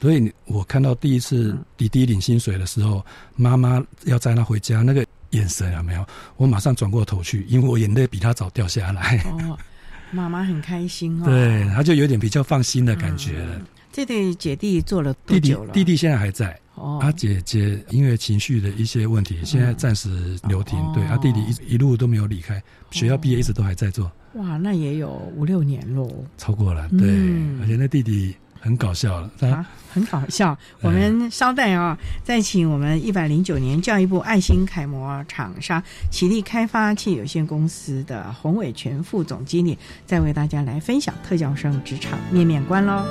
[0.02, 3.02] 所以我看到第一次弟弟领薪水的时候，
[3.38, 6.06] 妈妈要载他回家，那个眼神有没有？
[6.36, 9.24] 我马上转过头去，因为我眼泪比他早掉下来。
[9.24, 9.58] 哦，
[10.12, 11.26] 妈妈很开心哦。
[11.26, 13.62] 对，他就有点比较放心的感觉了。
[13.94, 15.72] 这对姐弟做了多久了？
[15.72, 16.60] 弟弟现在还在。
[16.76, 20.80] 哦，他姐姐因为情绪的一些问题，现在暂时留停。
[20.94, 22.62] 对，他弟弟一一路都没有离开，
[22.92, 24.12] 学校毕业一直都还在做。
[24.34, 26.88] 哇，那也有五六年喽，超过了。
[26.90, 27.10] 对，
[27.62, 30.58] 而且那弟弟很搞笑了，啊，很搞笑。
[30.82, 43.06] 我们稍待啊，再请我们一百零九年教育部爱心楷模厂商启力开发器有限公司的洪伟全副总经理，再为大家来分享特教生职场面面观喽。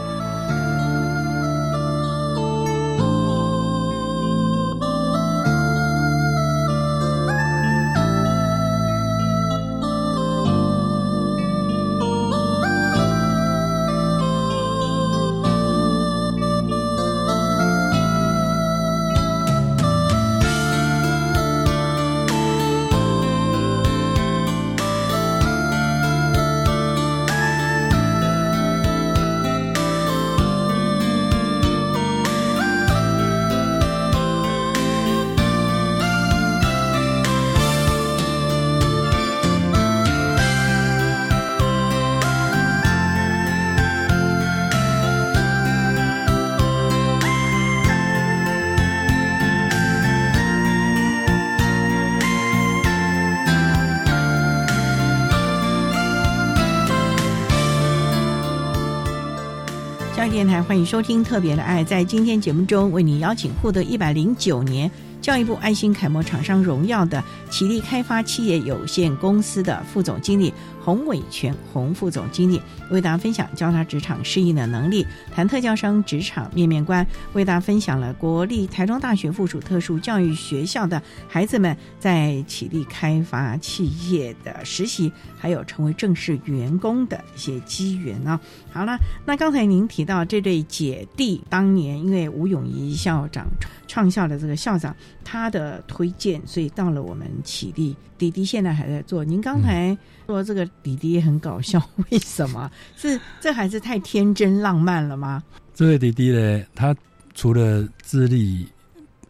[60.47, 61.83] 台欢迎收听《特别的爱》。
[61.87, 64.91] 在今天节目中，为你邀请获得一百零九年
[65.25, 70.53] 教育部爱心楷模厂商荣耀的启力开发企业有限公司的副总经理
[70.83, 72.61] 洪伟全洪副总经理
[72.91, 88.39] 为大家分享教他职场适应的能力，谈特教生职场面面观，为大家分享了国立台中大学附属特殊教育学校的孩子们在启力开发企业的实习，还有成为正式员工的一些机缘啊。
[88.71, 93.47] 好了，那刚才您提到这对姐弟，当年因为吴永仪校长
[93.95, 94.93] 创校的这个校长
[95.23, 97.95] 他的推荐，所以到了我们启力。
[98.19, 99.25] 弟弟现在还在做。
[99.25, 101.81] 您刚才说这个弟弟也很搞笑，
[102.11, 102.69] 为什么？
[102.97, 105.41] 是这孩子太天真浪漫了吗？
[105.75, 106.93] 这位弟弟呢，他
[107.35, 108.67] 除了智力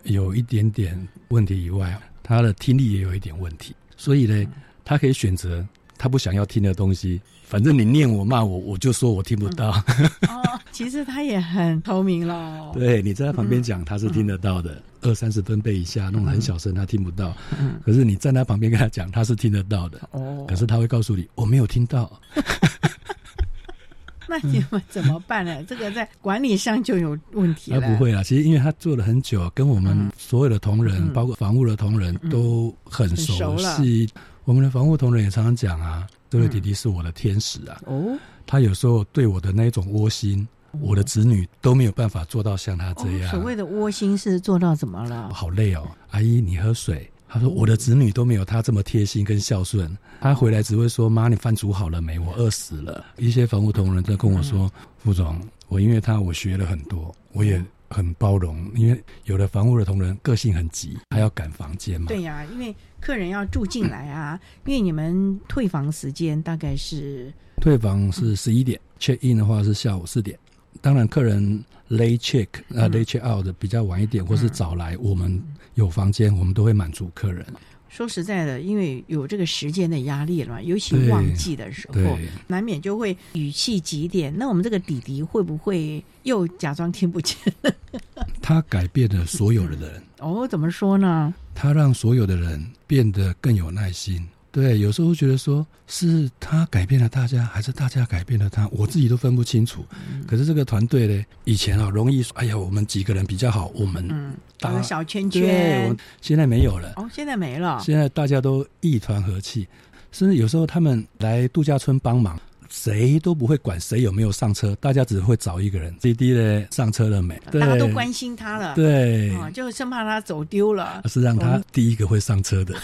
[0.05, 0.97] 有一点点
[1.29, 4.47] 问题以外，他的听力也有一点问题，所以呢，
[4.83, 5.63] 他可以选择
[5.99, 7.21] 他不想要听的东西。
[7.47, 9.71] 反正你念我骂我，我就说我听不到。
[10.29, 12.73] 哦，其实他也很聪明了。
[12.73, 14.83] 对，你在他旁边讲，他是听得到的。
[15.03, 17.37] 二三十分贝以下，弄得很小声，他听不到。
[17.61, 17.79] 嗯。
[17.85, 20.01] 可是你站在旁边跟他讲，他是听得到的。
[20.13, 20.45] 哦。
[20.49, 22.11] 可是他会告诉你，我没有听到。
[24.27, 25.63] 那你们怎么办呢？
[25.65, 27.81] 这个在管理上就有问题了。
[27.83, 34.09] 不会啊，其实因为他做了很久，跟我们所有的同仁，包括房屋的同仁，都很熟悉。
[34.45, 37.81] 我们的防务同仁也常常讲啊，这位弟弟是我的天使啊。
[37.87, 38.17] 哦，
[38.47, 40.47] 他有时候对我的那种窝心，
[40.81, 43.31] 我的子女都没有办法做到像他这样。
[43.31, 45.33] 所谓的窝心是做到怎么了？
[45.33, 47.11] 好累哦，阿姨你喝水。
[47.27, 49.97] 他说我的子女都没有他这么贴心跟孝顺。
[50.21, 52.19] 他回来只会说妈你饭煮好了没？
[52.19, 53.05] 我饿死了。
[53.17, 57.61] 一些防务同仁在跟我说，副总，我因为他我学了很多，我也。
[57.91, 62.09] 很包容，因为有的房屋的同仁个性很急，还要赶房间嘛。
[62.09, 64.39] 对呀，因为客人要住进来啊。
[64.65, 70.39] 因为你们退房时间大概是退房是十一点，check in 的话是下午四点。
[70.81, 75.41] 当然，客人 late check 啊 late check out 的比较晚一点，或是早来，我们
[75.75, 77.47] 有房间，我们都会满足客人。
[77.95, 82.19] 说实在的，因为有这个时间的压力了嘛，尤其旺季的时候，
[82.49, 84.37] 难免就会语气急点。
[84.37, 87.37] 那我们这个弟弟会不会又假装听不见？
[88.43, 90.03] 他改变了所有的人。
[90.19, 91.33] 哦，怎么说呢？
[91.55, 94.27] 他让所有的人变得更有耐心。
[94.55, 99.85] 对，有时候觉得说是他改变了大家，还是大家改变了他，我自己都分不清楚。
[100.29, 105.97] 可是这个团队呢，以前啊容易说，哎呀，我们几个人比较好，我们打个小圈圈。
[106.21, 106.93] 现在没有了。
[106.95, 107.81] 哦，现在没了。
[107.85, 109.67] 现在大家都一团和气，
[110.13, 112.41] 甚至有时候他们来度假村帮忙，
[112.75, 117.41] 谁都不会管谁有没有上车，大家只会找一个人，滴滴的上车了没？
[117.53, 118.75] 大家都关心他了。
[118.75, 121.01] 对，就生怕他走丢了。
[121.05, 122.75] 是让他第一个会上车的。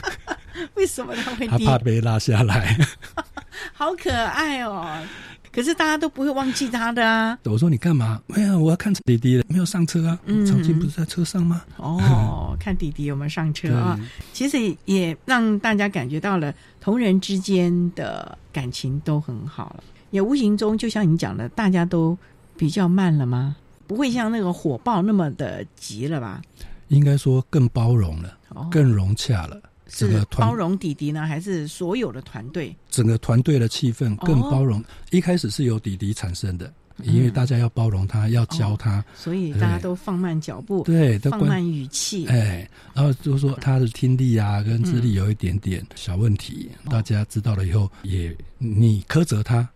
[0.74, 1.46] 为什么他会？
[1.46, 2.78] 他怕被拉下来。
[3.74, 4.88] 好可爱哦！
[5.58, 7.36] 可是大家都不会忘记他的啊。
[7.42, 8.22] 我说你干嘛？
[8.28, 10.16] 没有，我要看弟弟没有上车啊。
[10.24, 11.64] 嗯，长青不是在车上吗？
[11.78, 13.98] 哦，看弟弟有没有上车啊？
[14.32, 19.82] 其实也让大家感觉到了同人之间的感情都很好了。
[20.12, 22.16] 也无形中，就像你讲的，大家都
[22.56, 23.56] 比较慢了吗？
[23.88, 26.40] 不会像那个火爆那么的急了吧？
[26.86, 28.38] 应该说更包容了，
[28.70, 29.60] 更融洽了。
[29.88, 32.74] 是包容弟弟呢，还是所有的团队？
[32.90, 34.82] 整个团队的气氛更包容。
[35.10, 36.72] 一开始是由弟弟产生的，
[37.02, 42.26] 因为大家要包容他，要教他，所以大家都放慢脚步，对，放慢语气。
[42.26, 49.68] 哎，然后就说他的听力啊跟智力有一点点小问题，大家知道了以后，也你苛责他。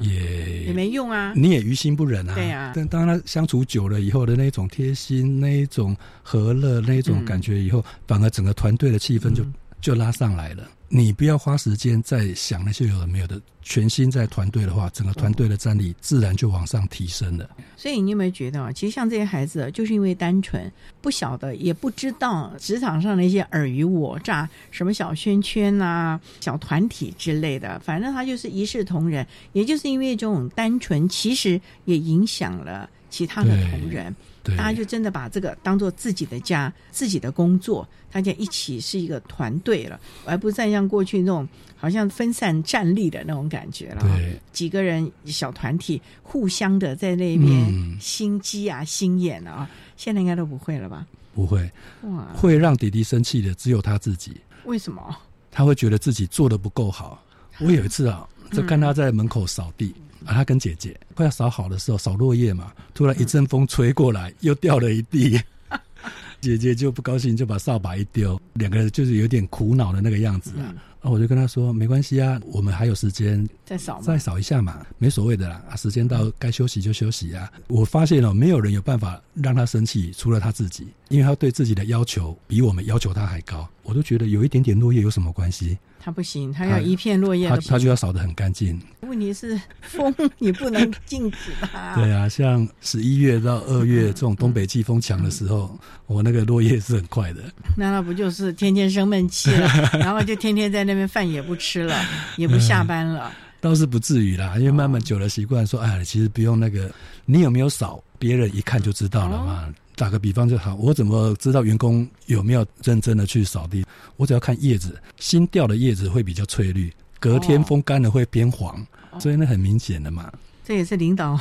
[0.00, 2.34] 也也没用啊，你也于心不忍啊。
[2.34, 9.44] 对啊，但当他相处久了以后的那种贴心、那一种和乐、那一种感觉以后，反而整个团队的气氛就
[9.80, 10.68] 就拉上来了。
[10.96, 17.50] 你不要花时间在想那些有的没有的，全心在团队的话，整个团队的战力自然就往上提升了。
[17.76, 18.70] 所以你有没有觉得啊？
[18.70, 20.70] 其实像这些孩子，就是因为单纯，
[21.00, 29.26] 不晓得也不知道职场上的一些尔虞我诈，什么小圈圈啊、小团体之类的，反正他就是一视同仁。
[29.52, 34.14] 也就是因为这种单纯，其实也影响了其他的同仁。
[34.56, 44.02] 大家就真的把这个当做自己的家、自己的工作，大家一起是一个团队了，而不再像过去那种好像分散战力的那种感觉了。
[44.02, 51.06] 对，几个人小团体互相的在那边心机啊、心眼啊，现在应该都不会了吧？
[51.34, 51.70] 不会，
[52.02, 54.36] 哇，会让弟弟生气的只有他自己。
[54.64, 55.16] 为什么？
[55.50, 57.22] 他会觉得自己做的不够好。
[57.60, 59.94] 我有一次啊，就看他在门口扫地。
[60.24, 65.40] 啊，他跟姐姐快要扫好的时候，扫落叶嘛，突然一阵风吹过来，又掉了一地。
[66.40, 70.74] 姐姐就不高兴，就把扫把一丢，两个人就是有点苦恼的那个样子啊。
[71.00, 75.62] 啊，我就跟他说，没关系啊，我们还有时间再扫，再扫一下嘛，没所谓的啦。
[75.70, 77.50] 啊，时间到该休息就休息啊。
[77.66, 80.86] 我发现了，没有人有办法让他生气，除了他自己。
[81.08, 85.78] 因为他对自己的要求比我们要求他还高，我都觉得有一点点落叶有什么关系？
[86.04, 88.78] 他不行，它要一片落叶它它就要扫得很干净。
[89.00, 91.94] 问题是风 你不能禁止它。
[91.96, 97.40] 对啊，像十一月到二月这种东北季风强的时候，我那个落叶是很快的。
[97.74, 101.98] 那那不就是天天生闷气了，然后就天天在那边饭也不吃了，
[102.36, 103.32] 也不下班了。
[103.62, 106.92] 倒是不至于啦，因为慢慢久了习惯，说哎，其实不用那个，
[107.24, 109.72] 你有没有扫，别人一看就知道了嘛。
[109.96, 113.84] 打个比方就好，我怎么知道员工有没有认真的去扫地？
[114.16, 118.84] 我只要看叶子，新掉的叶子会比较翠绿，隔天风干了会变黄，
[119.18, 120.32] 所以那很明显的嘛。
[120.64, 121.38] 这也是领导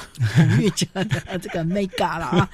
[0.60, 2.50] 预测的这个 mega 了啊！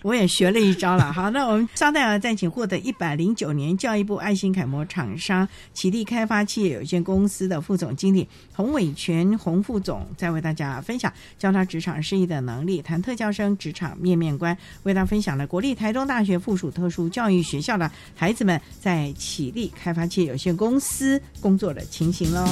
[0.00, 1.12] 我也学了一招了。
[1.12, 22.48] 好，那我们稍待啊，再请获得一百零九年教育部爱心楷模厂商启力开发企业有限公司的副总经理洪伟全洪副总，再为大家分享教他职场适应的能力，谈特教生职场面面观，为大家分享了国立台中大学附属特殊教育学校的孩子们在启力开发企业有限公司工作的情形喽。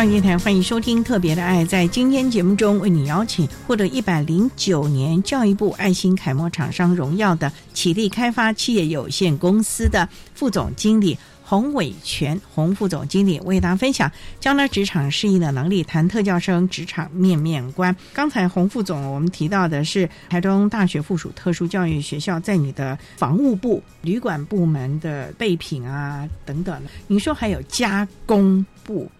[0.00, 1.62] 教育电台欢迎收听《特别的爱》。
[1.66, 17.94] 在今天节目中，为你邀请获得一百零九年教育部爱心楷模厂商荣耀的启力开发企业有限公司的副总经理洪伟全洪副总经理，为大家分享将来职场适应的能力，谈特教生职场面面观。
[18.14, 28.64] 刚才洪副总我们提到的是台中大学附属特殊教育学校在你的房务部旅馆部门的备品啊等等，你说还有加工。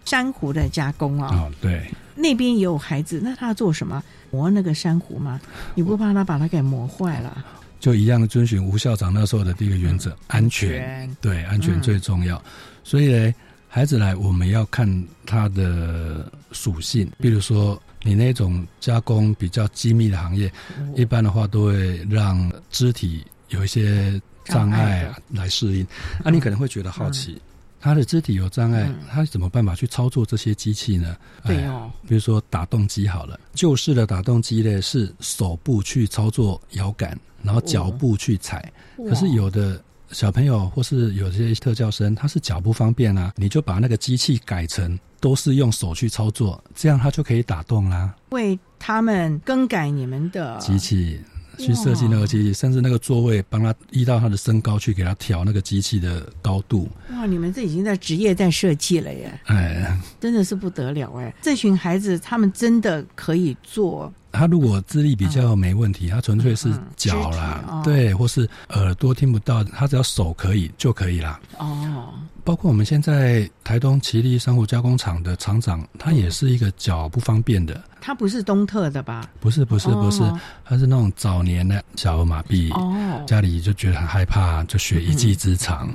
[0.05, 4.03] 珊瑚的加工啊，哦，对，那边也有孩子，那他做什么？
[4.31, 5.41] 磨那个珊瑚吗？
[5.75, 7.45] 你不怕他把它给磨坏了？
[7.81, 12.41] 就一样遵循吴校长那时候的第一个原则，安全，对，安全最重要。
[12.83, 13.33] 所以呢，
[13.67, 14.87] 孩子来，我们要看
[15.25, 20.49] 他的属性，比如说你那种加工比较机密的行业，
[20.95, 25.85] 一般的话都会让肢体有一些障碍来适应。
[26.23, 27.41] 那你可能会觉得好奇。
[27.81, 31.17] 他的肢体有障碍，他怎么办法去操作这些机器呢？
[31.43, 38.71] 对哦，比如说打洞机好了，旧式的打洞机呢是手部去操作摇杆，然后脚步去踩。
[38.97, 48.15] 可是有的小朋友或是有些特教生，他是脚不方便啊，你就把那个机器改成都是用手去操作，这样他就可以打洞啦。
[48.29, 51.19] 为他们更改你们的机器。
[51.61, 56.89] 去设计那个机器，甚至那个座位，帮他依照他的身高去给他调那个机器的高度。
[57.11, 59.39] 哇，你们这已经在职业在设计了耶！
[59.45, 61.33] 哎，真的是不得了哎！
[61.41, 64.11] 这群孩子他们真的可以做。
[64.31, 71.39] 他如果智力比较没问题，他纯粹是脚啦，对，或是耳朵听不到，他只要手可以就可以啦。
[71.57, 72.13] 哦。
[72.43, 77.79] 包括我们现在台东奇力珊瑚加工厂的厂长，他也是一个脚不方便的。
[78.01, 79.29] 他不是东特的吧？
[79.39, 80.23] 不是，不是，不是，
[80.65, 85.93] 他是那种早年的小儿麻痹，哦家里就觉得很害怕，就学一技之长。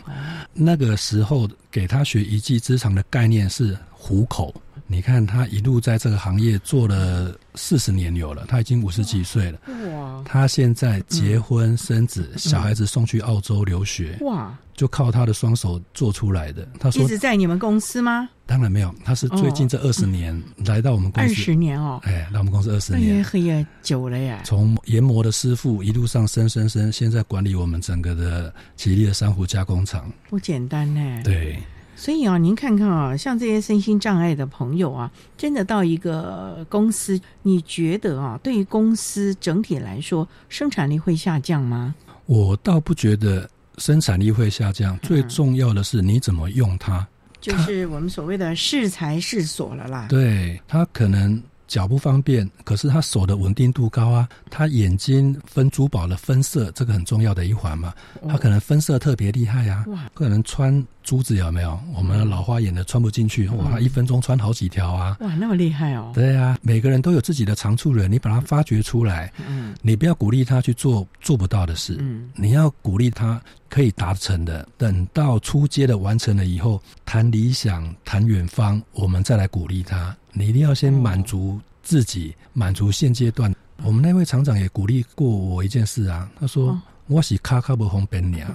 [0.52, 4.54] 那个时候给他学一技之长的概念是糊口。
[4.88, 9.58] 你看他一路在这个行业做了四十年有了，他已经五十几岁了。
[9.92, 10.22] 哇！
[10.24, 14.16] 他现在结婚生子，小孩子送去澳洲留学。
[14.20, 14.56] 哇！
[14.74, 16.68] 就靠他的双手做出来的。
[16.78, 21.30] 他说：“一直在你们公司吗？”当然没有，他是最近这二十年来到我们公司。
[21.30, 24.42] 二十年哦，哎，来我们公司二十年，也也久了呀。
[24.44, 31.22] 从研磨的师傅一路上升升升，现在管理我们整个的吉利的珊瑚加工厂，不简单呢。
[31.24, 31.58] 对。
[31.96, 41.94] 所以啊，您看看啊，像这些身心障碍的朋友啊，真的到一个公司，你觉得啊，对于公司整体来说，生产力会下降吗？
[42.26, 47.06] 我倒不觉得生产力会下降，最重要的是你怎么用它，
[47.40, 50.06] 就是我们所谓的适才适所了啦。
[50.08, 57.92] 对，它可能脚不方便，可是他手的稳定度高啊，他眼睛分珠宝的分色，这个很重要的一环嘛，
[58.28, 61.78] 他可能分色特别厉害啊，可能穿珠子有没有？
[61.94, 66.10] 我们的老花眼的穿不进去，哇，一分钟穿好几条啊，哇，那么厉害哦。
[66.14, 80.16] 对啊，每个人都有自己的长处的，你把它发掘出来，嗯，你不要鼓励他去做做不到的事，嗯，你要鼓励他可以达成的，等到出街的完成了以后，谈理想，谈远方，我们再来鼓励他。
[80.38, 83.54] 你一定要先满足自己，满足现阶段。
[83.82, 86.78] 我们那位厂长也鼓励过我一件事啊，他说
[87.08, 88.46] ：“我是卡卡不红本娘，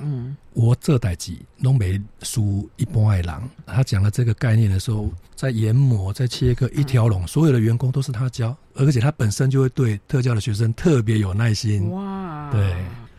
[0.54, 11.90] 我这代机拢没输一般爱狼。”他讲了这个概念的时候，在研磨、在切割一条龙，所有的员工都是他教，而且他本身就会对特教的学生特别有耐心。
[11.90, 12.70] 哇，对，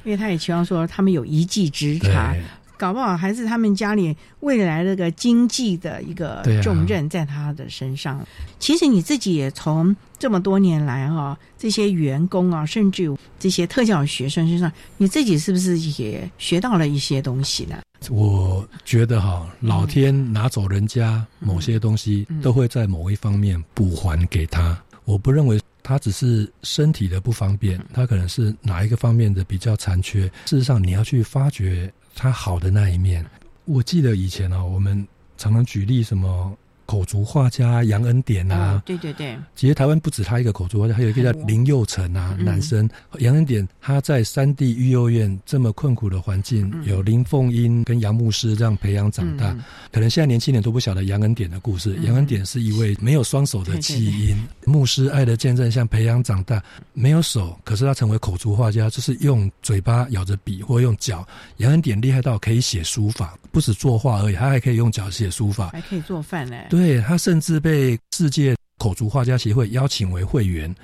[0.05, 2.37] 因为他也期望说他们有一技之长。
[2.83, 8.21] 搞不好还是他们家里未来那个经济的一个重任在他的身上。
[8.59, 13.09] 其实你自己也从这么多年来哈，这些员工啊，甚至
[13.39, 17.77] 这些特教学生身上，你自己是不是也学到了一些东西呢？
[18.11, 24.77] 我觉得哈，老天拿走人家某些东西，都会在某一方面补还给他。
[25.05, 30.23] 我不认为他只是身体的不方便，他可能是哪一个方面的比较残缺。
[30.47, 31.89] 事实上，你要去发掘。
[32.15, 33.25] 他好的那一面，
[33.65, 35.07] 我记得以前哦，我们
[35.37, 36.57] 常常举例什么。
[36.87, 42.89] 口足画家杨恩典啊，对对对，其实台湾不止他一个口足画家，还有一个叫林佑成啊，男生。
[43.19, 49.57] 杨恩典他在山地育幼院这么困苦的环境，有林凤英跟杨牧师这样培养长大。
[49.91, 51.97] 可能现在年轻人都不晓得杨恩典的故事。
[52.03, 56.63] 杨恩典是一位没有双手的弃婴，牧师爱的见证，像培养长大，
[56.93, 61.27] 没有手，可是他成为口足画家，就是用嘴巴咬着笔或用脚。
[61.59, 66.57] 杨恩典厉害到可以写书法，不止作画而已，他还可以用脚写书法，还可以做饭呢。
[66.71, 70.75] 对他甚至被世界口足画家协会邀请为会员，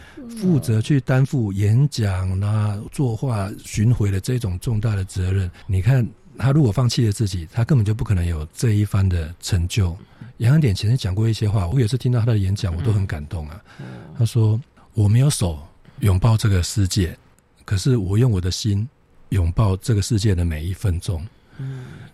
[0.40, 5.51] 负责去担负演讲啊、作画巡回的这种重大的责任。
[5.66, 6.07] 你看，
[6.38, 9.96] 他如果放弃了自己，他根本就不可能有这一番的成就。
[10.36, 13.61] 杨恩典前面讲过一些话，我也是听到他的演讲，我都很感动啊。
[14.16, 14.61] 他说
[14.94, 15.59] ：“我没有手
[16.01, 17.16] 拥抱这个世界，
[17.64, 18.88] 可是我用我的心
[19.30, 21.26] 拥抱这个世界的每一分钟。”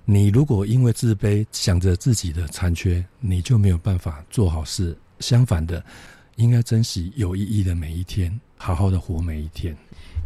[0.05, 4.97] 你如果因为自卑想着自己的残缺，你就没有办法做好事。
[5.21, 5.83] 相反的，
[6.37, 9.77] 应该珍惜有意义的每一天，好好的活每一天。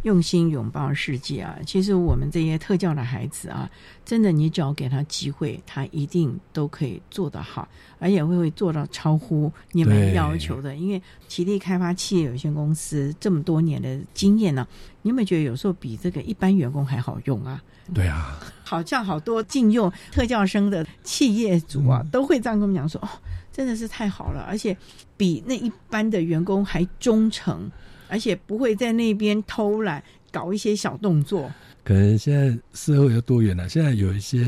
[0.04, 1.58] 用心拥抱世界啊！
[1.66, 3.68] 其实我们这些特教的孩子啊，
[4.04, 10.76] 真的，你只要给他机会，他一定都可以做得好，而且会会做到超乎你们要求的。
[10.76, 14.66] 因为奇力开发企业有限公司这么多年的经验呢，
[15.02, 17.60] 你有没有觉得有时候比这个一般员工还好用啊？
[17.92, 18.38] 对啊，
[18.68, 23.08] 好像好多禁用特教生的企业主啊，都会这样跟我们讲说：“哦，
[23.50, 24.76] 真的是太好了，而且
[25.16, 27.70] 比那一般的员工还忠诚。”
[28.10, 30.02] 而且不会在那边偷懒，
[30.32, 31.52] 搞一些小动作。
[31.84, 34.38] 可能现在社会有多元了，现在有一些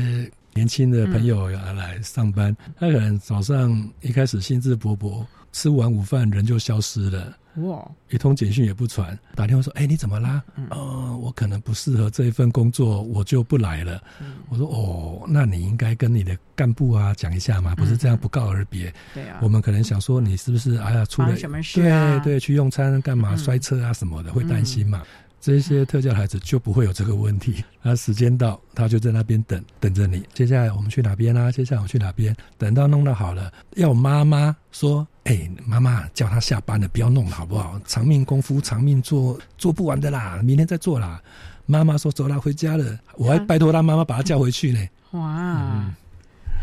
[0.55, 7.37] 年轻的朋友要来上班，他可能早上一开始兴致勃勃，吃完午饭人就消失了。
[7.55, 7.85] 哇！
[8.09, 14.01] 一通简讯也不传，打电话说：“哎，你怎么啦？”呃，我可能不适合这一份工作，我就不来了。
[14.49, 25.03] 我说：“哦，那你应该跟你的干部啊讲一下嘛，不是这样不告而别。”对啊，我们可能想说你是不是哎呀出了什么事对对，去用餐干嘛摔车啊什么的，会担心嘛。
[25.39, 27.65] 这些特教孩子就不会有这个问题。
[27.81, 30.23] 他时间到，他就在那边等等着你。
[30.35, 31.51] 接下来我们去哪边啊？
[31.51, 32.35] 接下来我去哪边？
[32.59, 37.79] 等到弄得好了，要妈妈说：“哎，妈妈叫他下班了，不要弄了，好不好？
[37.85, 41.21] 长命功夫长命做，做不完的啦，明天再做啦。”
[41.67, 44.87] 妈妈说：“走了，回家了。”我还拜托他妈妈把他叫回去呢。
[45.11, 45.93] 哇！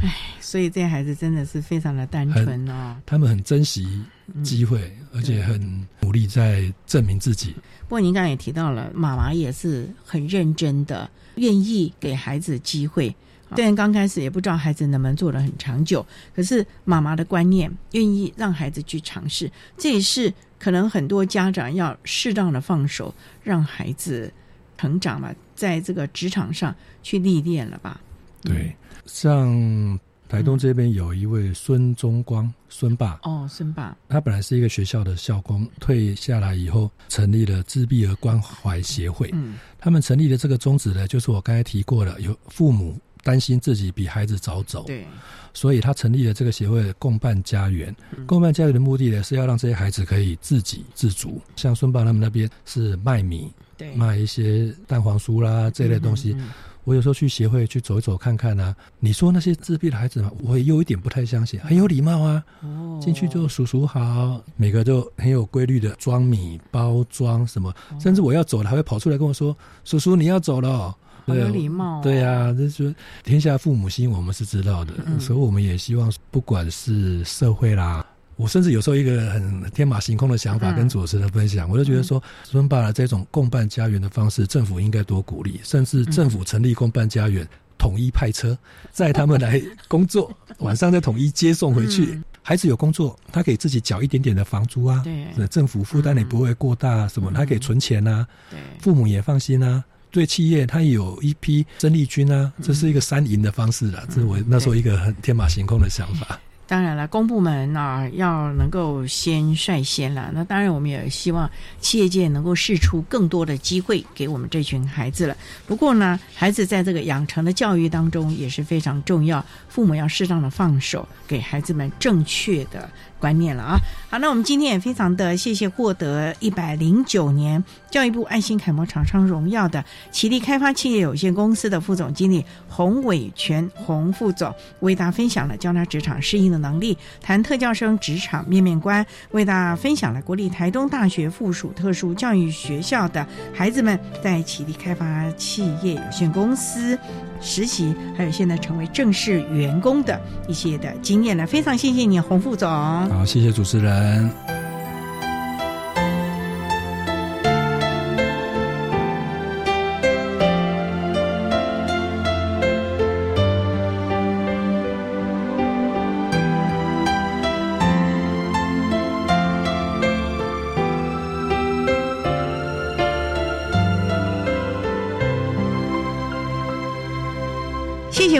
[0.02, 2.96] 哎，所以这些孩子真的是非常的单纯哦。
[3.06, 4.04] 他们很珍惜
[4.42, 7.54] 机会，而且很努力在证明自己。
[7.82, 13.14] 不过您刚才也提到了，妈妈也是很认真的，愿意给孩子机会。
[13.56, 24.32] 虽然刚开始也不知道孩子能不能做得很长久，可是妈妈的观念愿意让孩子去尝试，这也是可能很多家长要适当的放手，让孩子
[24.76, 28.00] 成长嘛，在这个职场上去历练了吧。
[28.42, 28.74] 对，
[29.06, 39.30] 像台东这边有一位孙中光，孙爸哦，孙爸，他本来是一个学校的校工，退下来以后成立了自闭儿关怀协会。
[39.32, 45.06] 嗯，他们成立的这个宗旨呢，就是我刚才提过了，有父母担心自己比孩子早走，对，
[45.52, 47.94] 所以他成立了这个协会，共办家园。
[48.26, 51.40] 共办家园的目的呢，是要让这些孩子可以自给自足。
[51.56, 56.36] 像孙爸他们那边是卖米，对，卖一些蛋黄酥啦这类东西。
[56.84, 58.74] 我有时候去协会去走一走看看啊。
[58.98, 62.42] 你说那些自闭的孩子嘛，我也有一点不太相信，很有礼貌啊。
[62.62, 69.54] 哦，进去就叔叔好，每个都很有规律的装米包装什么，甚至我要走了还会跑出来跟我说
[69.84, 70.96] ：“叔叔你要走了。”
[71.34, 72.00] 有礼貌。
[72.02, 78.04] 对呀，就是天下父母心，我们是知道的，所以我们也希望不管是社会啦。
[78.36, 87.44] 我甚至有时候一个很天马行空的想法跟主持人分享，我就觉得说，孙爸的这种共办家园的方式，政府应该多鼓励，甚至政府成立共办家园，
[87.76, 88.56] 统一派车
[88.92, 92.22] 载他们来工作，晚上再统一接送回去。
[92.40, 99.84] 孩子有工作，他可以自己缴一点点的房租啊，对，政府负担也不会过大，什么他可以存钱啊，对，父母也放心啊。
[100.10, 106.38] 对企业，它有一批生力军啊，这是一个三赢的方式啊，这是我那时候一个很天马行空的想法。
[106.66, 110.30] 当然了，公部门啊要能够先率先了。
[110.34, 111.50] 那当然，我们也希望
[111.80, 115.34] 企业界能够试出更多的机会给我们这群孩子了。
[115.66, 122.86] 不过呢，孩子在这个养成的教育当中也是非常重要，父母要适当的放手，给孩子们正确的。
[123.18, 123.78] 观念了啊！
[124.10, 146.98] 好，那我们今天也非常的谢谢获得一百零九年教育部爱心楷模厂商荣耀的启力开发企业有限公司的副总经理洪伟全洪副总，为大家分享了教他职场适应的能力，谈特教生职场面面观，为大家分享了国立台东大学附属特殊教育学校的孩子们在启力开发企业有限公司。
[147.40, 153.07] 实习，还有现在成为正式员工的一些的经验呢，非常谢谢你，洪副总。
[153.10, 154.57] 好，谢谢主持人。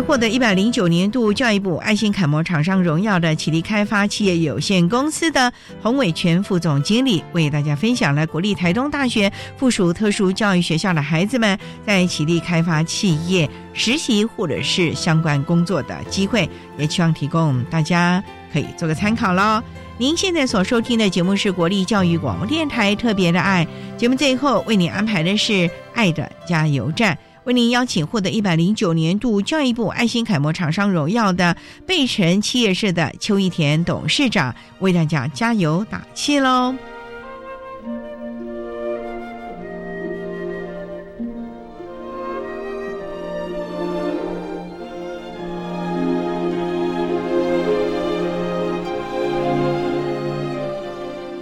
[0.08, 5.52] 获得一百零九年度教育部爱心楷模厂商荣耀的启力开发企业有限公司的
[5.82, 16.48] 洪伟全副总经理，为大家分享了国立台东大学附属特殊教育学校的孩子们在启力开发企业实习或者是相关工作的机会，
[16.78, 19.62] 也希望提供大家可以做个参考喽。
[19.98, 27.18] 您现在所收听的节目是国立教育广播电台特别的爱节目，最后为您安排的是爱的加油站。
[27.48, 36.74] 为您邀请获得一百零九年度教育部爱心楷模厂商荣耀的贝城企业社的邱义田董事长，为大家加油打气喽！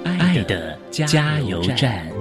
[0.05, 2.16] 爱的加油站。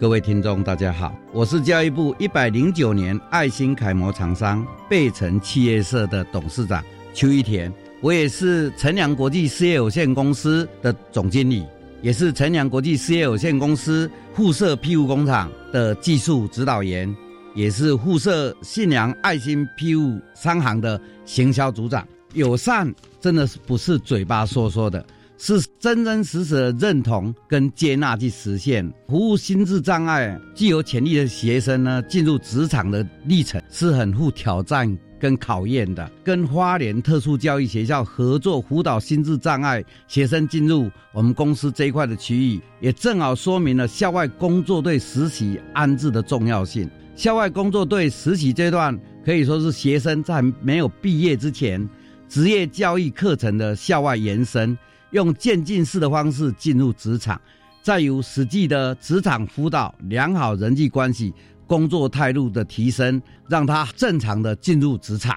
[0.00, 6.82] 各位听众，大家好，我是教育部一百零九年爱心楷模厂商贝城企业社的董事长
[7.12, 7.70] 邱一田，
[8.00, 11.66] 我也是陈良国际事业有限公司的总经理，
[12.00, 17.14] 也是陈良国际事业有限公司互设庇护工厂的技术指导员，
[17.54, 22.08] 也是互社信良爱心庇护商行的行销组长。
[22.32, 22.90] 友善
[23.20, 25.04] 真的是不是嘴巴说说的。
[25.42, 36.12] 是真真实实的认同跟接纳去实现服务心智障碍具有潜力的学生呢，进入职场的历程是很富挑战跟考验的。
[36.22, 46.86] 跟花莲特殊教育学校合作辅导心智障碍学生进入我们公司这一块的区域，也正好说明了校外工作对实习安置的重要性。
[47.16, 51.88] 校外工作对实习阶段可以说是学生在没有毕业之前，
[52.28, 54.76] 职业教育课程的校外延伸。
[55.10, 57.40] 用渐进式的方式进入职场，
[57.82, 61.32] 再由实际的职场辅导、良好人际关系、
[61.66, 65.36] 工作态度的提升，让他正常的进入职场。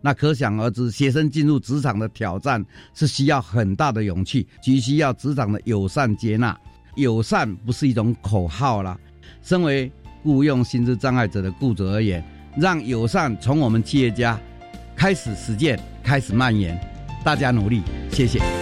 [0.00, 6.58] 那可想而知，学生进入职场的挑战是需要很大的勇气，急需要职场的友善接纳。
[6.96, 8.98] 友善不是一种口号啦。
[9.42, 9.90] 身为
[10.24, 12.22] 雇佣心智障碍者的雇主而言，
[12.56, 14.38] 让友善从我们企业家
[14.96, 16.78] 开始实践，开始蔓延。
[17.24, 18.61] 大家努力，谢谢。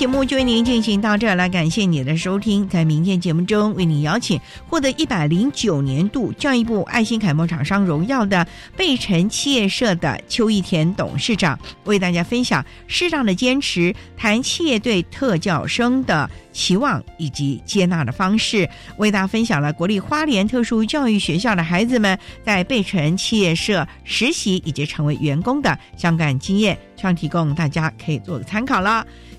[0.00, 2.66] 节目就为您进行到这儿了，感谢你的收听。
[2.66, 29.06] 在明天节目中，为您邀请获得一百零九年度教育部爱心楷模厂商荣耀的贝城企业社的邱义田董事长，为大家分享适当的坚持，谈企业对特教生的期望以及接纳的方式，为大家分享了国立花莲特殊教育学校的孩子们在贝城企业社实习以及成为员工的相关经验，希望提供大家可以做个参考了。